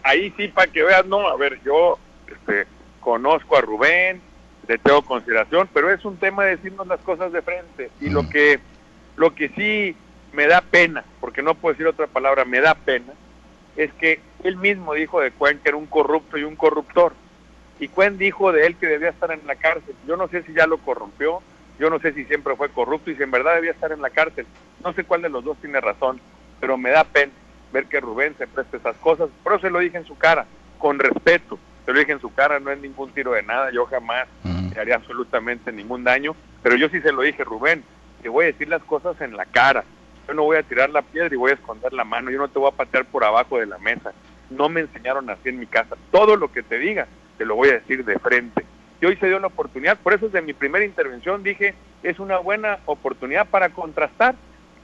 Ahí 0.05 0.33
sí, 0.37 0.47
para 0.47 0.71
que 0.71 0.85
veas, 0.85 1.05
no, 1.07 1.27
a 1.27 1.37
ver, 1.37 1.59
yo 1.65 1.99
este, 2.29 2.67
conozco 3.01 3.57
a 3.57 3.63
Rubén, 3.63 4.21
le 4.69 4.79
tengo 4.79 5.03
consideración, 5.03 5.69
pero 5.75 5.93
es 5.93 6.05
un 6.05 6.19
tema 6.19 6.45
de 6.45 6.57
decirnos 6.57 6.87
las 6.87 7.01
cosas 7.01 7.33
de 7.33 7.43
frente. 7.43 7.91
Y 8.01 8.11
lo 8.11 8.29
que 8.29 8.61
lo 9.19 9.35
que 9.35 9.49
sí 9.51 9.97
me 10.33 10.47
da 10.47 10.61
pena, 10.61 11.05
porque 11.21 11.43
no 11.43 11.55
puedo 11.55 11.75
decir 11.75 11.87
otra 11.87 12.07
palabra, 12.07 12.45
me 12.45 12.61
da 12.61 12.75
pena, 12.75 13.13
es 13.77 13.93
que 13.95 14.21
él 14.45 14.57
mismo 14.57 14.95
dijo 14.95 15.21
de 15.21 15.33
Cuen 15.33 15.59
que 15.59 15.69
era 15.69 15.77
un 15.77 15.87
corrupto 15.87 16.39
y 16.39 16.45
un 16.45 16.57
corruptor. 16.57 17.13
Y 17.81 17.89
Cuen 17.89 18.17
dijo 18.17 18.53
de 18.53 18.67
él 18.67 18.77
que 18.77 18.87
debía 18.87 19.11
estar 19.11 19.31
en 19.33 19.47
la 19.47 19.57
cárcel. 19.57 19.95
Yo 20.07 20.17
no 20.17 20.29
sé 20.29 20.43
si 20.45 20.53
ya 20.53 20.67
lo 20.67 20.79
corrompió, 20.79 21.43
yo 21.79 21.91
no 21.91 21.99
sé 21.99 22.13
si 22.13 22.25
siempre 22.25 22.57
fue 22.57 22.69
corrupto 22.71 23.11
y 23.11 23.17
si 23.17 23.23
en 23.23 23.31
verdad 23.31 23.57
debía 23.57 23.73
estar 23.73 23.93
en 23.93 24.03
la 24.03 24.11
cárcel. 24.11 24.47
No 24.85 24.93
sé 24.93 25.05
cuál 25.05 25.23
de 25.23 25.29
los 25.29 25.45
dos 25.45 25.59
tiene 25.59 25.81
razón, 25.81 26.21
pero 26.61 26.77
me 26.79 26.91
da 26.91 27.05
pena 27.05 27.33
ver 27.73 27.87
que 27.87 28.01
Rubén 28.01 28.37
se 28.39 28.47
preste 28.47 28.77
esas 28.77 28.97
cosas. 28.97 29.29
Por 29.43 29.53
eso 29.53 29.63
se 29.63 29.71
lo 29.71 29.81
dije 29.81 29.99
en 29.99 30.07
su 30.07 30.17
cara, 30.17 30.47
con 30.79 30.99
respeto. 30.99 31.59
Se 31.85 31.93
lo 31.93 31.99
dije 31.99 32.13
en 32.13 32.21
su 32.21 32.33
cara, 32.33 32.61
no 32.61 32.71
es 32.71 32.81
ningún 32.81 33.11
tiro 33.13 33.33
de 33.33 33.43
nada, 33.43 33.71
yo 33.73 33.87
jamás 33.87 34.29
le 34.45 34.81
haría 34.81 34.95
absolutamente 34.95 35.73
ningún 35.73 36.05
daño. 36.05 36.37
Pero 36.63 36.77
yo 36.77 36.89
sí 36.89 37.01
se 37.01 37.13
lo 37.13 37.23
dije, 37.23 37.45
Rubén, 37.45 37.83
voy 38.29 38.45
a 38.45 38.49
decir 38.49 38.69
las 38.69 38.83
cosas 38.83 39.21
en 39.21 39.37
la 39.37 39.45
cara. 39.47 39.85
Yo 40.27 40.35
no 40.35 40.45
voy 40.45 40.57
a 40.57 40.63
tirar 40.63 40.91
la 40.91 41.03
piedra 41.03 41.35
y 41.35 41.39
voy 41.39 41.53
a 41.53 41.55
esconder 41.55 41.93
la 41.93 42.05
mano. 42.05 42.31
Yo 42.31 42.39
no 42.39 42.49
te 42.49 42.59
voy 42.59 42.69
a 42.69 42.77
patear 42.77 43.05
por 43.07 43.25
abajo 43.25 43.59
de 43.59 43.67
la 43.67 43.79
mesa. 43.79 44.13
No 44.51 44.69
me 44.69 44.81
enseñaron 44.81 45.31
así 45.31 45.49
en 45.49 45.59
mi 45.59 45.67
casa. 45.67 45.97
Todo 46.11 46.37
lo 46.37 46.53
que 46.53 46.63
te 46.63 46.79
diga, 46.79 47.07
te 47.39 47.45
lo 47.45 47.55
voy 47.57 47.71
a 47.71 47.75
decir 47.75 48.05
de 48.05 48.19
frente. 48.19 48.65
Y 49.01 49.07
hoy 49.07 49.17
se 49.17 49.27
dio 49.27 49.39
la 49.39 49.47
oportunidad. 49.47 49.99
Por 49.99 50.13
eso 50.13 50.27
desde 50.27 50.43
mi 50.43 50.53
primera 50.53 50.85
intervención 50.85 51.43
dije, 51.43 51.75
es 52.03 52.19
una 52.19 52.39
buena 52.39 52.79
oportunidad 52.87 53.47
para 53.49 53.71
contrastar 53.71 54.35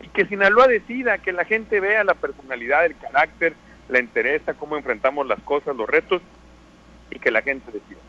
y 0.00 0.08
que 0.08 0.26
Sinaloa 0.26 0.68
decida, 0.68 1.18
que 1.18 1.32
la 1.32 1.44
gente 1.44 1.80
vea 1.80 2.04
la 2.04 2.14
personalidad, 2.14 2.86
el 2.86 2.96
carácter, 2.96 3.54
la 3.88 4.00
interesa, 4.00 4.54
cómo 4.54 4.76
enfrentamos 4.76 5.26
las 5.26 5.40
cosas, 5.40 5.76
los 5.76 5.88
retos 5.88 6.22
y 7.10 7.18
que 7.18 7.30
la 7.30 7.42
gente 7.42 7.70
decida. 7.72 8.00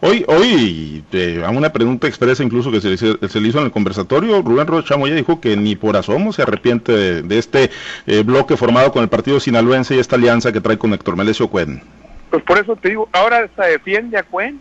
Hoy, 0.00 0.24
hoy 0.26 1.04
a 1.44 1.50
una 1.50 1.70
pregunta 1.70 2.06
expresa 2.06 2.42
incluso 2.42 2.70
que 2.70 2.80
se 2.80 2.90
le, 2.90 2.96
se 2.96 3.40
le, 3.40 3.48
hizo 3.48 3.58
en 3.58 3.66
el 3.66 3.70
conversatorio, 3.70 4.42
Rubén 4.42 4.66
Rocha 4.66 4.96
Moya 4.96 5.14
dijo 5.14 5.40
que 5.40 5.56
ni 5.56 5.76
por 5.76 5.96
asomo 5.96 6.32
se 6.32 6.42
arrepiente 6.42 7.22
de, 7.22 7.38
este 7.38 7.70
eh, 8.06 8.22
bloque 8.22 8.56
formado 8.56 8.90
con 8.90 9.02
el 9.02 9.08
partido 9.08 9.38
sinaloense 9.40 9.94
y 9.94 9.98
esta 9.98 10.16
alianza 10.16 10.50
que 10.50 10.60
trae 10.60 10.78
con 10.78 10.94
Héctor 10.94 11.16
Melesio 11.16 11.48
Cuen. 11.48 11.82
Pues 12.30 12.42
por 12.42 12.58
eso 12.58 12.74
te 12.76 12.88
digo, 12.88 13.08
ahora 13.12 13.48
se 13.54 13.62
defiende 13.62 14.18
a 14.18 14.22
Cuen. 14.22 14.60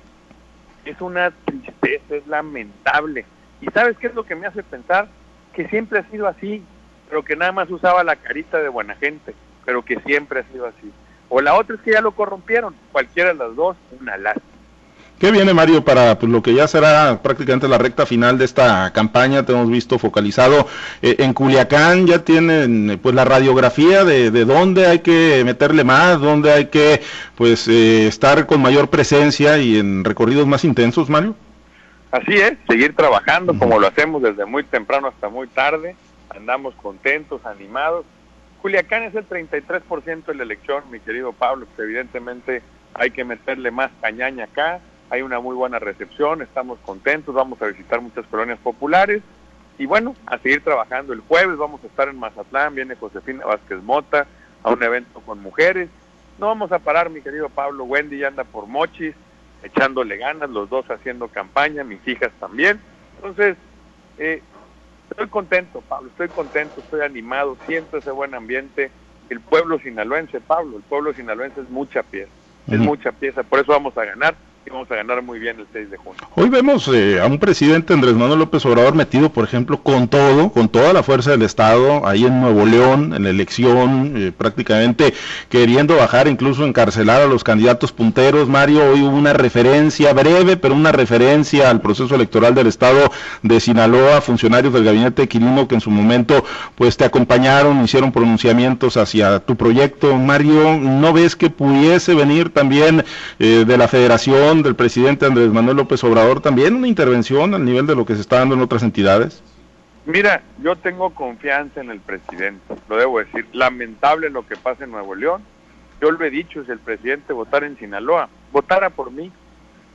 Es 0.86 1.00
una 1.00 1.32
tristeza, 1.46 2.16
es 2.16 2.28
lamentable. 2.28 3.26
¿Y 3.62 3.68
sabes 3.68 3.98
qué 3.98 4.08
es 4.08 4.16
lo 4.16 4.26
que 4.26 4.36
me 4.36 4.48
hace 4.48 4.64
pensar? 4.64 5.08
Que 5.54 5.68
siempre 5.70 6.00
ha 6.00 6.10
sido 6.12 6.28
así, 6.28 6.62
pero 7.10 7.24
que 7.24 7.38
nada 7.38 7.54
más 7.54 7.70
usaba 7.72 8.04
la 8.04 8.18
carita 8.18 8.60
de 8.60 8.68
buena 8.68 8.96
gente, 8.96 9.34
pero 9.64 9.84
que 9.84 10.00
siempre 10.02 10.42
ha 10.42 10.52
sido 10.52 10.66
así. 10.66 10.92
O 11.30 11.42
la 11.42 11.56
otra 11.56 11.76
es 11.76 11.82
que 11.82 11.94
ya 11.94 12.02
lo 12.02 12.12
corrompieron, 12.12 12.76
cualquiera 12.92 13.30
de 13.30 13.36
las 13.36 13.56
dos, 13.56 13.78
una 14.00 14.18
lástima. 14.18 14.53
¿Qué 15.20 15.32
viene, 15.32 15.54
Mario, 15.54 15.86
para 15.86 16.20
pues, 16.20 16.32
lo 16.32 16.44
que 16.44 16.54
ya 16.54 16.68
será 16.68 17.22
prácticamente 17.24 17.68
la 17.68 17.78
recta 17.78 18.06
final 18.06 18.38
de 18.38 18.46
esta 18.46 18.92
campaña? 18.92 19.46
Te 19.46 19.54
hemos 19.54 19.70
visto 19.70 19.98
focalizado 19.98 20.68
eh, 21.02 21.16
en 21.20 21.34
Culiacán, 21.34 22.08
ya 22.08 22.26
tienen 22.26 23.00
pues 23.02 23.16
la 23.16 23.24
radiografía 23.24 24.04
de, 24.04 24.32
de, 24.32 24.46
dónde 24.46 24.86
hay 24.86 25.00
que 25.00 25.44
meterle 25.46 25.86
más, 25.86 26.20
dónde 26.20 26.52
hay 26.52 26.66
que 26.66 27.02
pues 27.36 27.68
eh, 27.70 28.08
estar 28.08 28.48
con 28.48 28.62
mayor 28.62 28.90
presencia 28.90 29.58
y 29.60 29.78
en 29.78 30.04
recorridos 30.04 30.46
más 30.46 30.66
intensos, 30.66 31.10
Mario. 31.10 31.36
Así 32.12 32.34
es, 32.34 32.54
seguir 32.68 32.96
trabajando 32.96 33.58
como 33.58 33.80
lo 33.80 33.88
hacemos 33.88 34.22
desde 34.22 34.46
muy 34.46 34.64
temprano 34.64 35.08
hasta 35.08 35.30
muy 35.30 35.48
tarde, 35.48 35.96
andamos 36.30 36.76
contentos, 36.76 37.46
animados. 37.46 38.06
Culiacán 38.62 39.04
es 39.04 39.16
el 39.16 39.28
33% 39.28 40.26
de 40.26 40.36
la 40.36 40.44
elección, 40.44 40.84
mi 40.92 41.00
querido 41.00 41.34
Pablo, 41.34 41.66
pues 41.66 41.88
evidentemente 41.88 42.62
hay 42.94 43.12
que 43.12 43.24
meterle 43.24 43.72
más 43.72 43.90
cañaña 44.00 44.44
acá, 44.44 44.80
hay 45.14 45.22
una 45.22 45.40
muy 45.40 45.56
buena 45.56 45.78
recepción, 45.78 46.42
estamos 46.42 46.80
contentos, 46.80 47.36
vamos 47.36 47.62
a 47.62 47.68
visitar 47.68 48.02
muchas 48.02 48.26
colonias 48.26 48.58
populares 48.58 49.22
y 49.78 49.86
bueno, 49.86 50.16
a 50.26 50.40
seguir 50.40 50.64
trabajando. 50.64 51.14
El 51.14 51.20
jueves 51.20 51.56
vamos 51.56 51.84
a 51.84 51.88
estar 51.88 52.10
en 52.10 52.18
Mazatlán, 52.18 52.74
viene 52.74 52.96
Josefina 52.96 53.46
Vázquez 53.46 53.84
Mota 53.84 54.26
a 54.64 54.72
un 54.72 54.82
evento 54.82 55.22
con 55.22 55.40
mujeres. 55.40 55.88
No 56.40 56.48
vamos 56.48 56.72
a 56.72 56.80
parar, 56.80 57.12
mi 57.12 57.22
querido 57.22 57.48
Pablo. 57.50 57.84
Wendy 57.84 58.18
ya 58.18 58.30
anda 58.30 58.44
por 58.44 58.66
Mochis, 58.66 59.14
echándole 59.62 60.18
ganas, 60.18 60.50
los 60.50 60.68
dos 60.68 60.90
haciendo 60.90 61.28
campaña, 61.28 61.84
mis 61.84 62.08
hijas 62.08 62.32
también. 62.40 62.80
Entonces, 63.18 63.56
eh, 64.18 64.42
estoy 65.12 65.28
contento, 65.28 65.82
Pablo, 65.82 66.10
estoy 66.10 66.30
contento, 66.30 66.80
estoy 66.80 67.02
animado, 67.02 67.56
siento 67.68 67.98
ese 67.98 68.10
buen 68.10 68.34
ambiente. 68.34 68.90
El 69.30 69.42
pueblo 69.42 69.78
sinaloense, 69.78 70.42
Pablo, 70.42 70.78
el 70.78 70.84
pueblo 70.84 71.14
sinaloense 71.14 71.62
es 71.62 71.70
mucha 71.70 72.02
pieza, 72.02 72.32
es 72.68 72.80
mucha 72.80 73.12
pieza, 73.12 73.44
por 73.44 73.60
eso 73.60 73.74
vamos 73.74 73.96
a 73.96 74.06
ganar 74.06 74.34
y 74.66 74.70
vamos 74.70 74.90
a 74.90 74.96
ganar 74.96 75.22
muy 75.22 75.40
bien 75.40 75.60
el 75.60 75.68
6 75.72 75.92
de 75.92 75.98
junio. 75.98 76.20
Hoy 76.36 76.50
vemos 76.50 76.88
eh, 76.88 77.20
a 77.20 77.26
un 77.26 77.38
presidente 77.38 77.94
Andrés 77.94 78.14
Manuel 78.14 78.40
López 78.40 78.66
Obrador 78.66 78.96
metido, 78.96 79.30
por 79.30 79.44
ejemplo, 79.44 79.82
con 79.82 80.08
todo, 80.08 80.52
con 80.52 80.70
toda 80.70 80.94
la 80.94 81.04
fuerza 81.04 81.32
del 81.32 81.42
Estado, 81.42 82.08
ahí 82.08 82.26
en 82.26 82.40
Nuevo 82.40 82.66
León, 82.66 83.14
en 83.14 83.24
la 83.24 83.30
elección, 83.30 84.14
eh, 84.16 84.32
prácticamente 84.36 85.14
queriendo 85.50 85.98
bajar, 85.98 86.28
incluso 86.28 86.66
encarcelar 86.66 87.22
a 87.22 87.28
los 87.28 87.44
candidatos 87.44 87.92
punteros. 87.92 88.48
Mario, 88.48 88.92
hoy 88.92 89.02
hubo 89.02 89.16
una 89.16 89.34
referencia 89.34 90.14
breve, 90.14 90.56
pero 90.56 90.76
una 90.76 90.92
referencia 90.92 91.70
al 91.70 91.82
proceso 91.82 92.16
electoral 92.16 92.56
del 92.56 92.68
Estado 92.68 93.12
de 93.42 93.60
Sinaloa, 93.60 94.22
funcionarios 94.22 94.74
del 94.74 94.86
gabinete 94.86 95.24
de 95.24 95.28
Quirino 95.28 95.68
que 95.68 95.76
en 95.76 95.82
su 95.82 95.92
momento 95.92 96.46
pues 96.76 96.98
te 96.98 97.06
acompañaron, 97.06 97.84
hicieron 97.84 98.12
pronunciamientos 98.12 98.98
hacia 98.98 99.40
tu 99.40 99.56
proyecto. 99.56 100.16
Mario, 100.18 100.78
¿no 100.80 101.12
ves 101.12 101.36
que 101.36 101.50
pudiese 101.50 102.14
venir 102.14 102.50
también 102.50 103.04
eh, 103.40 103.66
de 103.68 103.78
la 103.78 103.88
federación? 103.88 104.53
Del 104.62 104.76
presidente 104.76 105.26
Andrés 105.26 105.52
Manuel 105.52 105.78
López 105.78 106.04
Obrador 106.04 106.42
también 106.42 106.76
una 106.76 106.88
intervención 106.88 107.56
al 107.56 107.66
nivel 107.66 107.88
de 107.88 107.96
lo 107.96 108.06
que 108.06 108.14
se 108.14 108.22
está 108.22 108.40
dando 108.40 108.54
en 108.56 108.62
otras 108.62 108.84
entidades? 108.84 109.42
Mira, 110.06 110.44
yo 110.62 110.76
tengo 110.76 111.12
confianza 111.12 111.82
en 111.82 111.90
el 111.90 112.02
presidente, 112.02 112.76
lo 112.90 112.98
debo 112.98 113.20
decir. 113.20 113.48
Lamentable 113.54 114.30
lo 114.30 114.46
que 114.46 114.58
pasa 114.58 114.84
en 114.84 114.92
Nuevo 114.92 115.16
León. 115.16 115.42
Yo 116.02 116.12
lo 116.12 116.24
he 116.24 116.30
dicho, 116.30 116.64
si 116.66 116.72
el 116.72 116.80
presidente 116.80 117.32
votara 117.32 117.66
en 117.66 117.78
Sinaloa, 117.78 118.28
votara 118.52 118.90
por 118.90 119.12
mí, 119.12 119.32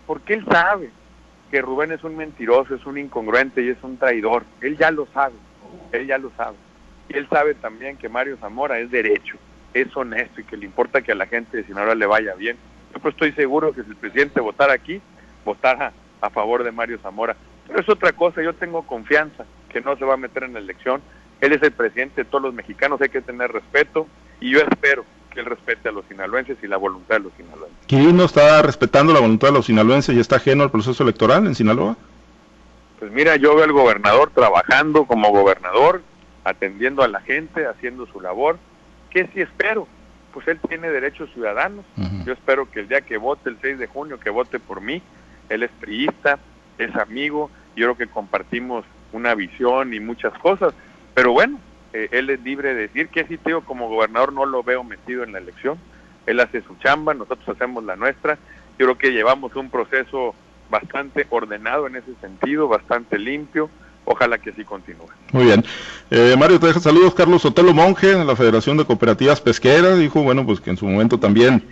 porque 0.07 0.35
él 0.35 0.47
sabe 0.51 0.91
que 1.51 1.61
Rubén 1.61 1.93
es 1.93 2.03
un 2.03 2.17
mentiroso, 2.17 2.75
es 2.75 2.87
un 2.87 2.99
incongruente 2.99 3.63
y 3.63 3.69
es 3.69 3.79
un 3.83 3.99
traidor. 3.99 4.45
Él 4.63 4.79
ya 4.79 4.91
lo 4.91 5.07
sabe, 5.13 5.35
él 5.93 6.07
ya 6.07 6.19
lo 6.19 6.33
sabe. 6.37 6.57
Y 7.11 7.17
él 7.17 7.29
sabe 7.31 7.55
también 7.55 7.97
que 7.97 8.09
Mario 8.09 8.39
Zamora 8.41 8.79
es 8.79 8.91
derecho, 8.91 9.37
es 9.75 9.95
honesto 9.95 10.41
y 10.41 10.45
que 10.45 10.57
le 10.57 10.65
importa 10.65 11.03
que 11.03 11.13
a 11.13 11.15
la 11.15 11.27
gente 11.27 11.59
de 11.59 11.65
Sinaloa 11.65 11.95
le 11.95 12.07
vaya 12.07 12.35
bien. 12.35 12.57
Yo 12.93 13.01
pues 13.01 13.15
estoy 13.15 13.33
seguro 13.33 13.73
que 13.73 13.83
si 13.83 13.91
el 13.91 13.97
presidente 13.97 14.41
votara 14.41 14.73
aquí, 14.73 15.01
votara 15.45 15.93
a 16.21 16.31
favor 16.31 16.65
de 16.65 16.73
Mario 16.73 16.99
Zamora. 17.03 17.37
Pero 17.67 17.81
es 17.81 17.89
otra 17.89 18.13
cosa, 18.13 18.43
yo 18.43 18.55
tengo 18.55 18.83
confianza 18.83 19.45
que 19.69 19.81
no 19.81 19.97
se 19.97 20.05
va 20.05 20.15
a 20.15 20.19
meter 20.19 20.45
en 20.45 20.55
la 20.55 20.59
elección. 20.59 21.03
Él 21.41 21.53
es 21.53 21.63
el 21.63 21.73
presidente 21.73 22.25
de 22.25 22.31
todos 22.31 22.43
los 22.43 22.55
mexicanos, 22.55 23.01
hay 23.01 23.11
que 23.11 23.21
tener 23.21 23.53
respeto 23.53 24.07
y 24.41 24.51
yo 24.51 24.61
espero 24.61 25.05
que 25.31 25.41
él 25.41 25.47
respete 25.47 25.89
a 25.89 25.93
los 25.93 26.05
sinaloenses 26.07 26.57
y 26.63 26.67
la 26.67 26.77
voluntad 26.79 27.17
de 27.17 27.25
los 27.25 27.33
sinaloenses. 27.35 27.79
¿Quién 27.87 28.17
no 28.17 28.25
está 28.25 28.63
respetando 28.63 29.13
la 29.13 29.21
voluntad 29.21 29.49
de 29.49 29.55
los 29.55 29.67
sinaloenses 29.67 30.17
y 30.17 30.21
está 30.21 30.37
ajeno 30.37 30.65
al 30.65 30.71
proceso 30.71 31.03
electoral 31.03 31.47
en 31.47 31.55
Sinaloa? 31.55 31.97
Pues 32.99 33.13
mira, 33.13 33.37
yo 33.37 33.55
veo 33.55 33.65
al 33.65 33.73
gobernador 33.73 34.31
trabajando 34.35 35.05
como 35.05 35.31
gobernador, 35.31 36.03
atendiendo 36.45 37.03
a 37.03 37.09
la 37.09 37.21
gente, 37.21 37.67
haciendo 37.67 38.07
su 38.07 38.21
labor. 38.21 38.59
¿Qué 39.11 39.29
sí 39.33 39.41
espero? 39.41 39.87
Pues 40.33 40.47
él 40.49 40.61
tiene 40.69 40.91
derechos 40.91 41.31
ciudadanos. 41.33 41.85
Yo 42.25 42.33
espero 42.33 42.71
que 42.71 42.81
el 42.81 42.89
día 42.89 43.01
que 43.01 43.17
vote, 43.17 43.49
el 43.51 43.59
6 43.61 43.79
de 43.79 43.87
junio, 43.87 44.21
que 44.21 44.31
vote 44.31 44.59
por 44.59 44.81
mí. 44.81 45.03
Él 45.49 45.63
es 45.63 45.71
priista, 45.81 46.39
es 46.77 46.95
amigo, 46.97 47.51
yo 47.75 47.87
creo 47.87 47.97
que 47.97 48.07
compartimos 48.07 48.85
una 49.13 49.35
visión 49.35 49.95
y 49.95 50.01
muchas 50.01 50.33
cosas. 50.39 50.75
Pero 51.15 51.33
bueno, 51.33 51.59
eh, 51.93 52.09
él 52.13 52.31
es 52.31 52.41
libre 52.43 52.75
de 52.75 52.83
decir 52.83 53.09
que 53.09 53.25
si 53.25 53.39
tengo 53.39 53.63
como 53.63 53.89
gobernador 53.89 54.33
no 54.33 54.45
lo 54.47 54.63
veo 54.63 54.85
metido 54.85 55.25
en 55.25 55.33
la 55.33 55.39
elección. 55.39 55.79
Él 56.27 56.41
hace 56.41 56.63
su 56.63 56.77
chamba, 56.77 57.15
nosotros 57.15 57.49
hacemos 57.49 57.85
la 57.85 57.97
nuestra. 57.97 58.39
Yo 58.79 58.87
creo 58.87 58.99
que 58.99 59.13
llevamos 59.13 59.57
un 59.57 59.71
proceso 59.71 60.35
bastante 60.71 61.27
ordenado 61.31 61.87
en 61.87 61.97
ese 61.97 62.15
sentido, 62.21 62.69
bastante 62.69 63.19
limpio, 63.19 63.71
ojalá 64.09 64.39
que 64.39 64.53
sí 64.53 64.65
continúe. 64.65 65.07
Muy 65.33 65.45
bien. 65.45 65.65
Eh, 66.11 66.35
Mario, 66.39 66.59
te 66.59 66.67
deja 66.67 66.81
saludos. 66.81 67.15
Carlos 67.15 67.43
Sotelo 67.43 67.75
Monje, 67.75 68.15
de 68.15 68.25
la 68.25 68.35
Federación 68.35 68.77
de 68.77 68.85
Cooperativas 68.85 69.41
Pesqueras, 69.41 69.99
dijo, 69.99 70.23
bueno, 70.23 70.45
pues 70.45 70.61
que 70.61 70.71
en 70.71 70.77
su 70.77 70.87
momento 70.87 71.19
también 71.19 71.63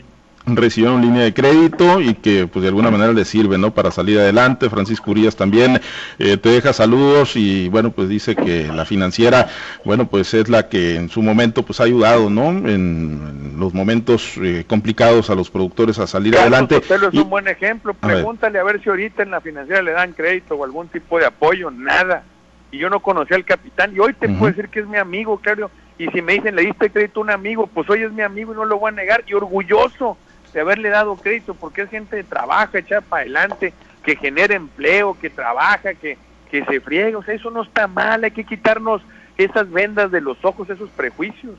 recibieron 0.46 1.00
línea 1.00 1.24
de 1.24 1.34
crédito 1.34 2.00
y 2.00 2.14
que 2.14 2.46
pues 2.46 2.62
de 2.62 2.68
alguna 2.68 2.90
manera 2.90 3.12
les 3.12 3.26
sirve 3.26 3.58
no 3.58 3.72
para 3.72 3.90
salir 3.90 4.18
adelante. 4.18 4.70
Francisco 4.70 5.10
Urias 5.10 5.34
también 5.34 5.80
eh, 6.18 6.36
te 6.36 6.50
deja 6.50 6.72
saludos 6.72 7.34
y 7.34 7.68
bueno 7.68 7.90
pues 7.90 8.08
dice 8.08 8.36
que 8.36 8.68
la 8.68 8.84
financiera 8.84 9.48
bueno 9.84 10.06
pues 10.06 10.34
es 10.34 10.48
la 10.48 10.68
que 10.68 10.94
en 10.94 11.08
su 11.08 11.20
momento 11.22 11.64
pues 11.64 11.80
ha 11.80 11.84
ayudado 11.84 12.30
no 12.30 12.50
en, 12.50 13.56
los 13.58 13.74
momentos 13.74 14.34
eh, 14.36 14.64
complicados 14.66 15.30
a 15.30 15.34
los 15.34 15.50
productores 15.50 15.98
a 15.98 16.06
salir 16.06 16.36
adelante. 16.36 16.76
Es 16.76 17.14
un 17.14 17.30
buen 17.30 17.48
ejemplo. 17.48 17.94
Pregúntale 17.94 18.58
a 18.58 18.64
ver. 18.64 18.82
si 18.82 18.90
ahorita 18.90 19.22
en 19.22 19.30
la 19.30 19.40
financiera 19.40 19.82
le 19.82 19.92
dan 19.92 20.12
crédito 20.12 20.54
o 20.54 20.64
algún 20.64 20.88
tipo 20.88 21.18
de 21.18 21.26
apoyo. 21.26 21.70
Nada. 21.70 22.22
Y 22.70 22.78
yo 22.78 22.90
no 22.90 23.00
conocía 23.00 23.36
al 23.36 23.46
capitán. 23.46 23.94
Y 23.96 23.98
hoy 23.98 24.12
te 24.12 24.28
puedo 24.28 24.52
decir 24.52 24.68
que 24.68 24.80
es 24.80 24.86
mi 24.86 24.98
amigo 24.98 25.38
claro 25.38 25.70
y 25.98 26.08
si 26.08 26.20
me 26.20 26.34
dicen 26.34 26.54
le 26.54 26.62
diste 26.62 26.90
crédito 26.90 27.20
a 27.20 27.22
un 27.22 27.30
amigo 27.30 27.66
pues 27.66 27.88
hoy 27.88 28.02
es 28.02 28.12
mi 28.12 28.22
amigo 28.22 28.52
y 28.52 28.56
no 28.56 28.64
lo 28.64 28.78
voy 28.78 28.90
a 28.90 28.92
negar 28.92 29.24
y 29.26 29.32
orgulloso 29.32 30.18
de 30.56 30.62
haberle 30.62 30.88
dado 30.88 31.16
crédito, 31.16 31.52
porque 31.54 31.82
es 31.82 31.90
gente 31.90 32.16
que 32.16 32.24
trabaja, 32.24 32.78
echa 32.78 33.02
para 33.02 33.20
adelante, 33.20 33.74
que 34.02 34.16
genera 34.16 34.54
empleo, 34.54 35.14
que 35.20 35.28
trabaja, 35.28 35.92
que, 35.92 36.16
que 36.50 36.64
se 36.64 36.80
friega, 36.80 37.18
o 37.18 37.22
sea, 37.22 37.34
eso 37.34 37.50
no 37.50 37.62
está 37.62 37.86
mal, 37.86 38.24
hay 38.24 38.30
que 38.30 38.44
quitarnos 38.44 39.02
esas 39.36 39.70
vendas 39.70 40.10
de 40.10 40.22
los 40.22 40.42
ojos, 40.46 40.70
esos 40.70 40.88
prejuicios. 40.88 41.52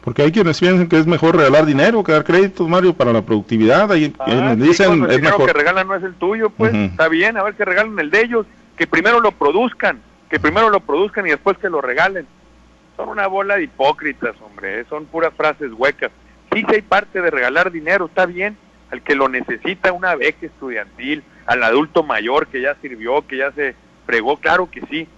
Porque 0.00 0.22
hay 0.22 0.32
quienes 0.32 0.58
piensan 0.58 0.88
que 0.88 0.98
es 0.98 1.06
mejor 1.06 1.36
regalar 1.36 1.66
dinero 1.66 2.02
que 2.02 2.12
dar 2.12 2.24
créditos, 2.24 2.66
Mario, 2.66 2.94
para 2.94 3.12
la 3.12 3.20
productividad. 3.20 3.92
Ahí 3.92 4.10
ah, 4.18 4.54
dicen 4.56 5.04
el 5.04 5.16
dinero 5.18 5.44
que 5.44 5.52
regalan 5.52 5.86
no 5.86 5.94
es 5.94 6.02
el 6.02 6.14
tuyo, 6.14 6.48
pues 6.48 6.72
está 6.72 7.08
bien, 7.08 7.36
a 7.36 7.42
ver 7.42 7.52
que 7.52 7.66
regalen 7.66 7.98
el 7.98 8.10
de 8.10 8.22
ellos, 8.22 8.46
que 8.74 8.86
primero 8.86 9.20
lo 9.20 9.32
produzcan, 9.32 10.00
que 10.30 10.40
primero 10.40 10.70
lo 10.70 10.80
produzcan 10.80 11.26
y 11.26 11.30
después 11.30 11.58
que 11.58 11.68
lo 11.68 11.82
regalen. 11.82 12.26
Son 12.96 13.10
una 13.10 13.26
bola 13.26 13.56
de 13.56 13.64
hipócritas, 13.64 14.34
hombre, 14.40 14.80
¿eh? 14.80 14.86
son 14.88 15.04
puras 15.04 15.34
frases 15.36 15.72
huecas. 15.76 16.10
Sí, 16.52 16.64
sí 16.68 16.74
hay 16.74 16.82
parte 16.82 17.20
de 17.20 17.30
regalar 17.30 17.70
dinero, 17.70 18.06
está 18.06 18.26
bien, 18.26 18.56
al 18.90 19.02
que 19.02 19.14
lo 19.14 19.28
necesita, 19.28 19.92
una 19.92 20.14
beca 20.14 20.46
estudiantil, 20.46 21.22
al 21.46 21.62
adulto 21.62 22.02
mayor 22.02 22.48
que 22.48 22.60
ya 22.60 22.76
sirvió, 22.80 23.26
que 23.26 23.38
ya 23.38 23.52
se 23.52 23.74
fregó, 24.06 24.36
claro 24.36 24.70
que 24.70 24.80
sí, 24.90 25.08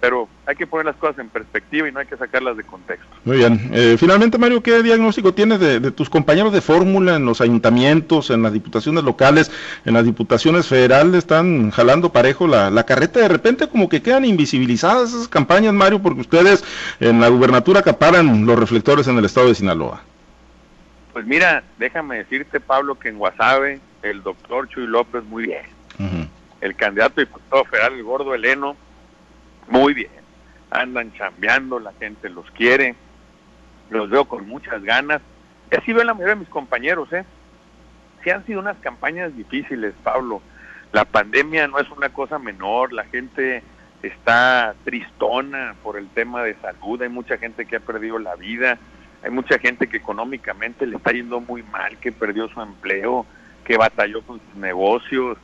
pero 0.00 0.28
hay 0.46 0.56
que 0.56 0.66
poner 0.66 0.86
las 0.86 0.96
cosas 0.96 1.18
en 1.18 1.28
perspectiva 1.28 1.86
y 1.86 1.92
no 1.92 2.00
hay 2.00 2.06
que 2.06 2.16
sacarlas 2.16 2.56
de 2.56 2.64
contexto. 2.64 3.06
Muy 3.24 3.36
bien. 3.36 3.70
Eh, 3.72 3.96
finalmente, 3.98 4.38
Mario, 4.38 4.62
¿qué 4.62 4.82
diagnóstico 4.82 5.34
tienes 5.34 5.60
de, 5.60 5.90
tus 5.90 6.08
compañeros 6.08 6.52
de 6.52 6.62
fórmula 6.62 7.16
en 7.16 7.26
los 7.26 7.40
ayuntamientos, 7.40 8.30
en 8.30 8.42
las 8.42 8.52
diputaciones 8.52 9.04
locales, 9.04 9.50
en 9.84 9.94
las 9.94 10.04
diputaciones 10.04 10.66
federales? 10.66 11.18
Están 11.18 11.70
jalando 11.70 12.12
parejo 12.12 12.46
la, 12.46 12.70
la 12.70 12.84
carreta. 12.84 13.20
De 13.20 13.28
repente 13.28 13.68
como 13.68 13.88
que 13.88 14.02
quedan 14.02 14.24
invisibilizadas 14.24 15.10
esas 15.10 15.28
campañas, 15.28 15.74
Mario, 15.74 16.00
porque 16.00 16.22
ustedes 16.22 16.64
en 16.98 17.20
la 17.20 17.28
gubernatura 17.28 17.80
acaparan 17.80 18.46
los 18.46 18.58
reflectores 18.58 19.06
en 19.06 19.18
el 19.18 19.26
estado 19.26 19.48
de 19.48 19.54
Sinaloa. 19.54 20.02
Pues 21.12 21.26
mira, 21.26 21.64
déjame 21.78 22.18
decirte, 22.18 22.60
Pablo, 22.60 22.98
que 22.98 23.08
en 23.08 23.18
Guasave 23.18 23.80
el 24.02 24.22
doctor 24.22 24.68
Chuy 24.68 24.86
López 24.86 25.24
muy 25.24 25.44
bien. 25.44 25.66
El 26.60 26.76
candidato 26.76 27.20
diputado 27.20 27.64
federal, 27.64 27.94
el 27.94 28.04
gordo 28.04 28.34
Heleno, 28.34 28.76
muy 29.68 29.94
bien. 29.94 30.10
Andan 30.70 31.12
chambeando, 31.14 31.80
la 31.80 31.92
gente 31.94 32.28
los 32.28 32.50
quiere, 32.52 32.94
los 33.88 34.08
veo 34.10 34.26
con 34.26 34.46
muchas 34.46 34.82
ganas. 34.82 35.20
Y 35.70 35.76
así 35.76 35.92
veo 35.92 36.04
la 36.04 36.14
mayoría 36.14 36.34
de 36.34 36.40
mis 36.40 36.48
compañeros, 36.48 37.12
¿eh? 37.12 37.24
Sí 38.22 38.30
han 38.30 38.44
sido 38.46 38.60
unas 38.60 38.76
campañas 38.78 39.34
difíciles, 39.36 39.94
Pablo. 40.02 40.42
La 40.92 41.04
pandemia 41.04 41.66
no 41.66 41.78
es 41.78 41.88
una 41.90 42.10
cosa 42.10 42.38
menor, 42.38 42.92
la 42.92 43.04
gente 43.04 43.62
está 44.02 44.74
tristona 44.84 45.74
por 45.82 45.96
el 45.96 46.08
tema 46.08 46.42
de 46.42 46.54
salud, 46.56 47.00
hay 47.02 47.08
mucha 47.08 47.38
gente 47.38 47.66
que 47.66 47.76
ha 47.76 47.80
perdido 47.80 48.18
la 48.18 48.34
vida 48.36 48.78
hay 49.22 49.30
mucha 49.30 49.58
gente 49.58 49.86
que 49.86 49.98
económicamente 49.98 50.86
le 50.86 50.96
está 50.96 51.12
yendo 51.12 51.40
muy 51.40 51.62
mal, 51.62 51.96
que 51.98 52.12
perdió 52.12 52.48
su 52.48 52.60
empleo, 52.60 53.26
que 53.64 53.76
batalló 53.76 54.22
con 54.22 54.40
sus 54.40 54.54
negocios. 54.56 55.36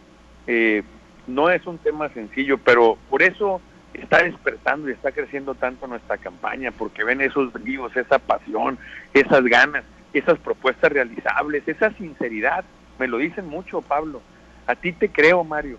Eh, 0.46 0.82
no 1.26 1.50
es 1.50 1.66
un 1.66 1.78
tema 1.78 2.08
sencillo, 2.10 2.58
pero 2.58 2.96
por 3.10 3.22
eso 3.22 3.60
está 3.92 4.22
despertando 4.22 4.88
y 4.88 4.92
está 4.92 5.12
creciendo 5.12 5.54
tanto 5.54 5.86
nuestra 5.86 6.16
campaña, 6.18 6.70
porque 6.70 7.04
ven 7.04 7.20
esos 7.20 7.52
bríos, 7.52 7.94
esa 7.96 8.18
pasión, 8.18 8.78
esas 9.12 9.44
ganas, 9.44 9.84
esas 10.12 10.38
propuestas 10.38 10.92
realizables, 10.92 11.66
esa 11.66 11.90
sinceridad. 11.92 12.64
Me 12.98 13.08
lo 13.08 13.18
dicen 13.18 13.46
mucho, 13.46 13.82
Pablo. 13.82 14.22
A 14.66 14.74
ti 14.74 14.92
te 14.92 15.10
creo, 15.10 15.44
Mario. 15.44 15.78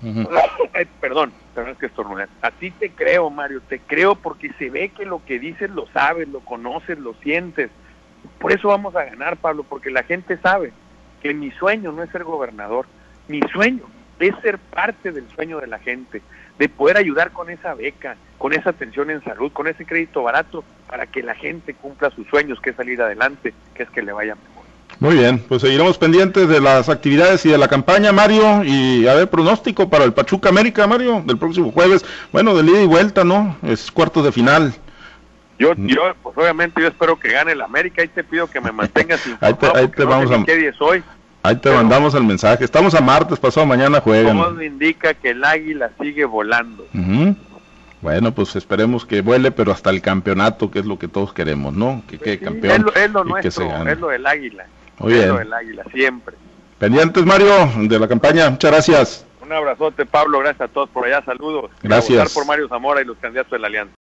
perdón, 1.00 1.32
perdón 1.54 1.72
es 1.72 1.78
que 1.78 1.86
estornudé. 1.86 2.26
A 2.42 2.50
ti 2.50 2.70
te 2.70 2.90
creo, 2.90 3.30
Mario, 3.30 3.60
te 3.68 3.80
creo 3.80 4.14
porque 4.14 4.52
se 4.58 4.70
ve 4.70 4.90
que 4.90 5.04
lo 5.04 5.24
que 5.24 5.38
dices 5.38 5.70
lo 5.70 5.86
sabes, 5.88 6.28
lo 6.28 6.40
conoces, 6.40 6.98
lo 6.98 7.14
sientes. 7.14 7.70
Por 8.38 8.52
eso 8.52 8.68
vamos 8.68 8.94
a 8.96 9.04
ganar, 9.04 9.36
Pablo, 9.36 9.64
porque 9.64 9.90
la 9.90 10.02
gente 10.02 10.36
sabe 10.38 10.72
que 11.22 11.34
mi 11.34 11.50
sueño 11.52 11.92
no 11.92 12.02
es 12.02 12.10
ser 12.10 12.24
gobernador, 12.24 12.86
mi 13.26 13.40
sueño 13.52 13.84
es 14.20 14.34
ser 14.42 14.58
parte 14.58 15.12
del 15.12 15.28
sueño 15.30 15.60
de 15.60 15.66
la 15.66 15.78
gente, 15.78 16.22
de 16.58 16.68
poder 16.68 16.96
ayudar 16.96 17.30
con 17.32 17.50
esa 17.50 17.74
beca, 17.74 18.16
con 18.36 18.52
esa 18.52 18.70
atención 18.70 19.10
en 19.10 19.22
salud, 19.22 19.52
con 19.52 19.68
ese 19.68 19.84
crédito 19.84 20.22
barato, 20.22 20.64
para 20.88 21.06
que 21.06 21.22
la 21.22 21.34
gente 21.34 21.74
cumpla 21.74 22.10
sus 22.10 22.26
sueños, 22.28 22.60
que 22.60 22.70
es 22.70 22.76
salir 22.76 23.00
adelante, 23.00 23.54
que 23.74 23.84
es 23.84 23.90
que 23.90 24.02
le 24.02 24.12
vaya. 24.12 24.36
Muy 25.00 25.14
bien, 25.14 25.38
pues 25.38 25.62
seguiremos 25.62 25.96
pendientes 25.96 26.48
de 26.48 26.60
las 26.60 26.88
actividades 26.88 27.46
y 27.46 27.50
de 27.50 27.58
la 27.58 27.68
campaña, 27.68 28.10
Mario, 28.10 28.64
y 28.64 29.06
a 29.06 29.14
ver, 29.14 29.30
pronóstico 29.30 29.88
para 29.88 30.04
el 30.04 30.12
Pachuca 30.12 30.48
América, 30.48 30.88
Mario, 30.88 31.22
del 31.24 31.38
próximo 31.38 31.70
jueves, 31.70 32.04
bueno, 32.32 32.54
de 32.56 32.68
ida 32.68 32.82
y 32.82 32.86
vuelta, 32.86 33.22
¿no? 33.22 33.56
Es 33.62 33.92
cuartos 33.92 34.24
de 34.24 34.32
final. 34.32 34.74
Yo, 35.56 35.74
yo, 35.76 36.14
pues 36.22 36.36
obviamente 36.36 36.80
yo 36.80 36.88
espero 36.88 37.18
que 37.18 37.30
gane 37.30 37.52
el 37.52 37.60
América, 37.60 38.02
ahí 38.02 38.08
te 38.08 38.24
pido 38.24 38.48
que 38.48 38.60
me 38.60 38.72
mantengas 38.72 39.24
informado. 39.26 39.76
ahí 39.76 39.88
te, 39.88 40.04
vamos 40.04 40.30
a... 40.32 40.44
qué 40.44 40.72
hoy. 40.80 41.02
Ahí 41.42 41.56
te 41.56 41.70
mandamos 41.70 42.14
el 42.14 42.24
mensaje. 42.24 42.64
Estamos 42.64 42.94
a 42.94 43.00
martes, 43.00 43.38
pasado 43.38 43.66
mañana 43.66 44.00
juegan. 44.00 44.36
Todo 44.36 44.62
indica 44.62 45.14
que 45.14 45.30
el 45.30 45.44
águila 45.44 45.90
sigue 46.00 46.24
volando. 46.24 46.86
Bueno, 48.00 48.32
pues 48.32 48.54
esperemos 48.54 49.04
que 49.04 49.22
vuele, 49.22 49.50
pero 49.50 49.72
hasta 49.72 49.90
el 49.90 50.00
campeonato, 50.00 50.70
que 50.70 50.80
es 50.80 50.86
lo 50.86 50.98
que 50.98 51.08
todos 51.08 51.32
queremos, 51.32 51.74
¿no? 51.74 52.02
Que 52.08 52.18
quede 52.18 52.38
campeón. 52.38 52.86
Es 52.94 53.10
lo, 53.10 53.24
nuestro, 53.24 53.88
es 53.88 53.98
lo 53.98 54.08
del 54.08 54.26
águila. 54.26 54.66
Muy 54.98 55.12
bien. 55.12 55.36
el 55.36 55.52
águila, 55.52 55.84
siempre. 55.92 56.36
Pendientes, 56.78 57.24
Mario, 57.24 57.48
de 57.76 57.98
la 57.98 58.08
campaña. 58.08 58.50
Muchas 58.50 58.70
gracias. 58.70 59.26
Un 59.42 59.52
abrazote, 59.52 60.06
Pablo. 60.06 60.38
Gracias 60.40 60.68
a 60.68 60.72
todos 60.72 60.88
por 60.90 61.06
allá. 61.06 61.22
Saludos. 61.24 61.70
Gracias. 61.82 62.34
por 62.34 62.46
Mario 62.46 62.68
Zamora 62.68 63.00
y 63.00 63.04
los 63.04 63.16
candidatos 63.18 63.52
de 63.52 63.58
la 63.58 63.66
Alianza. 63.66 63.97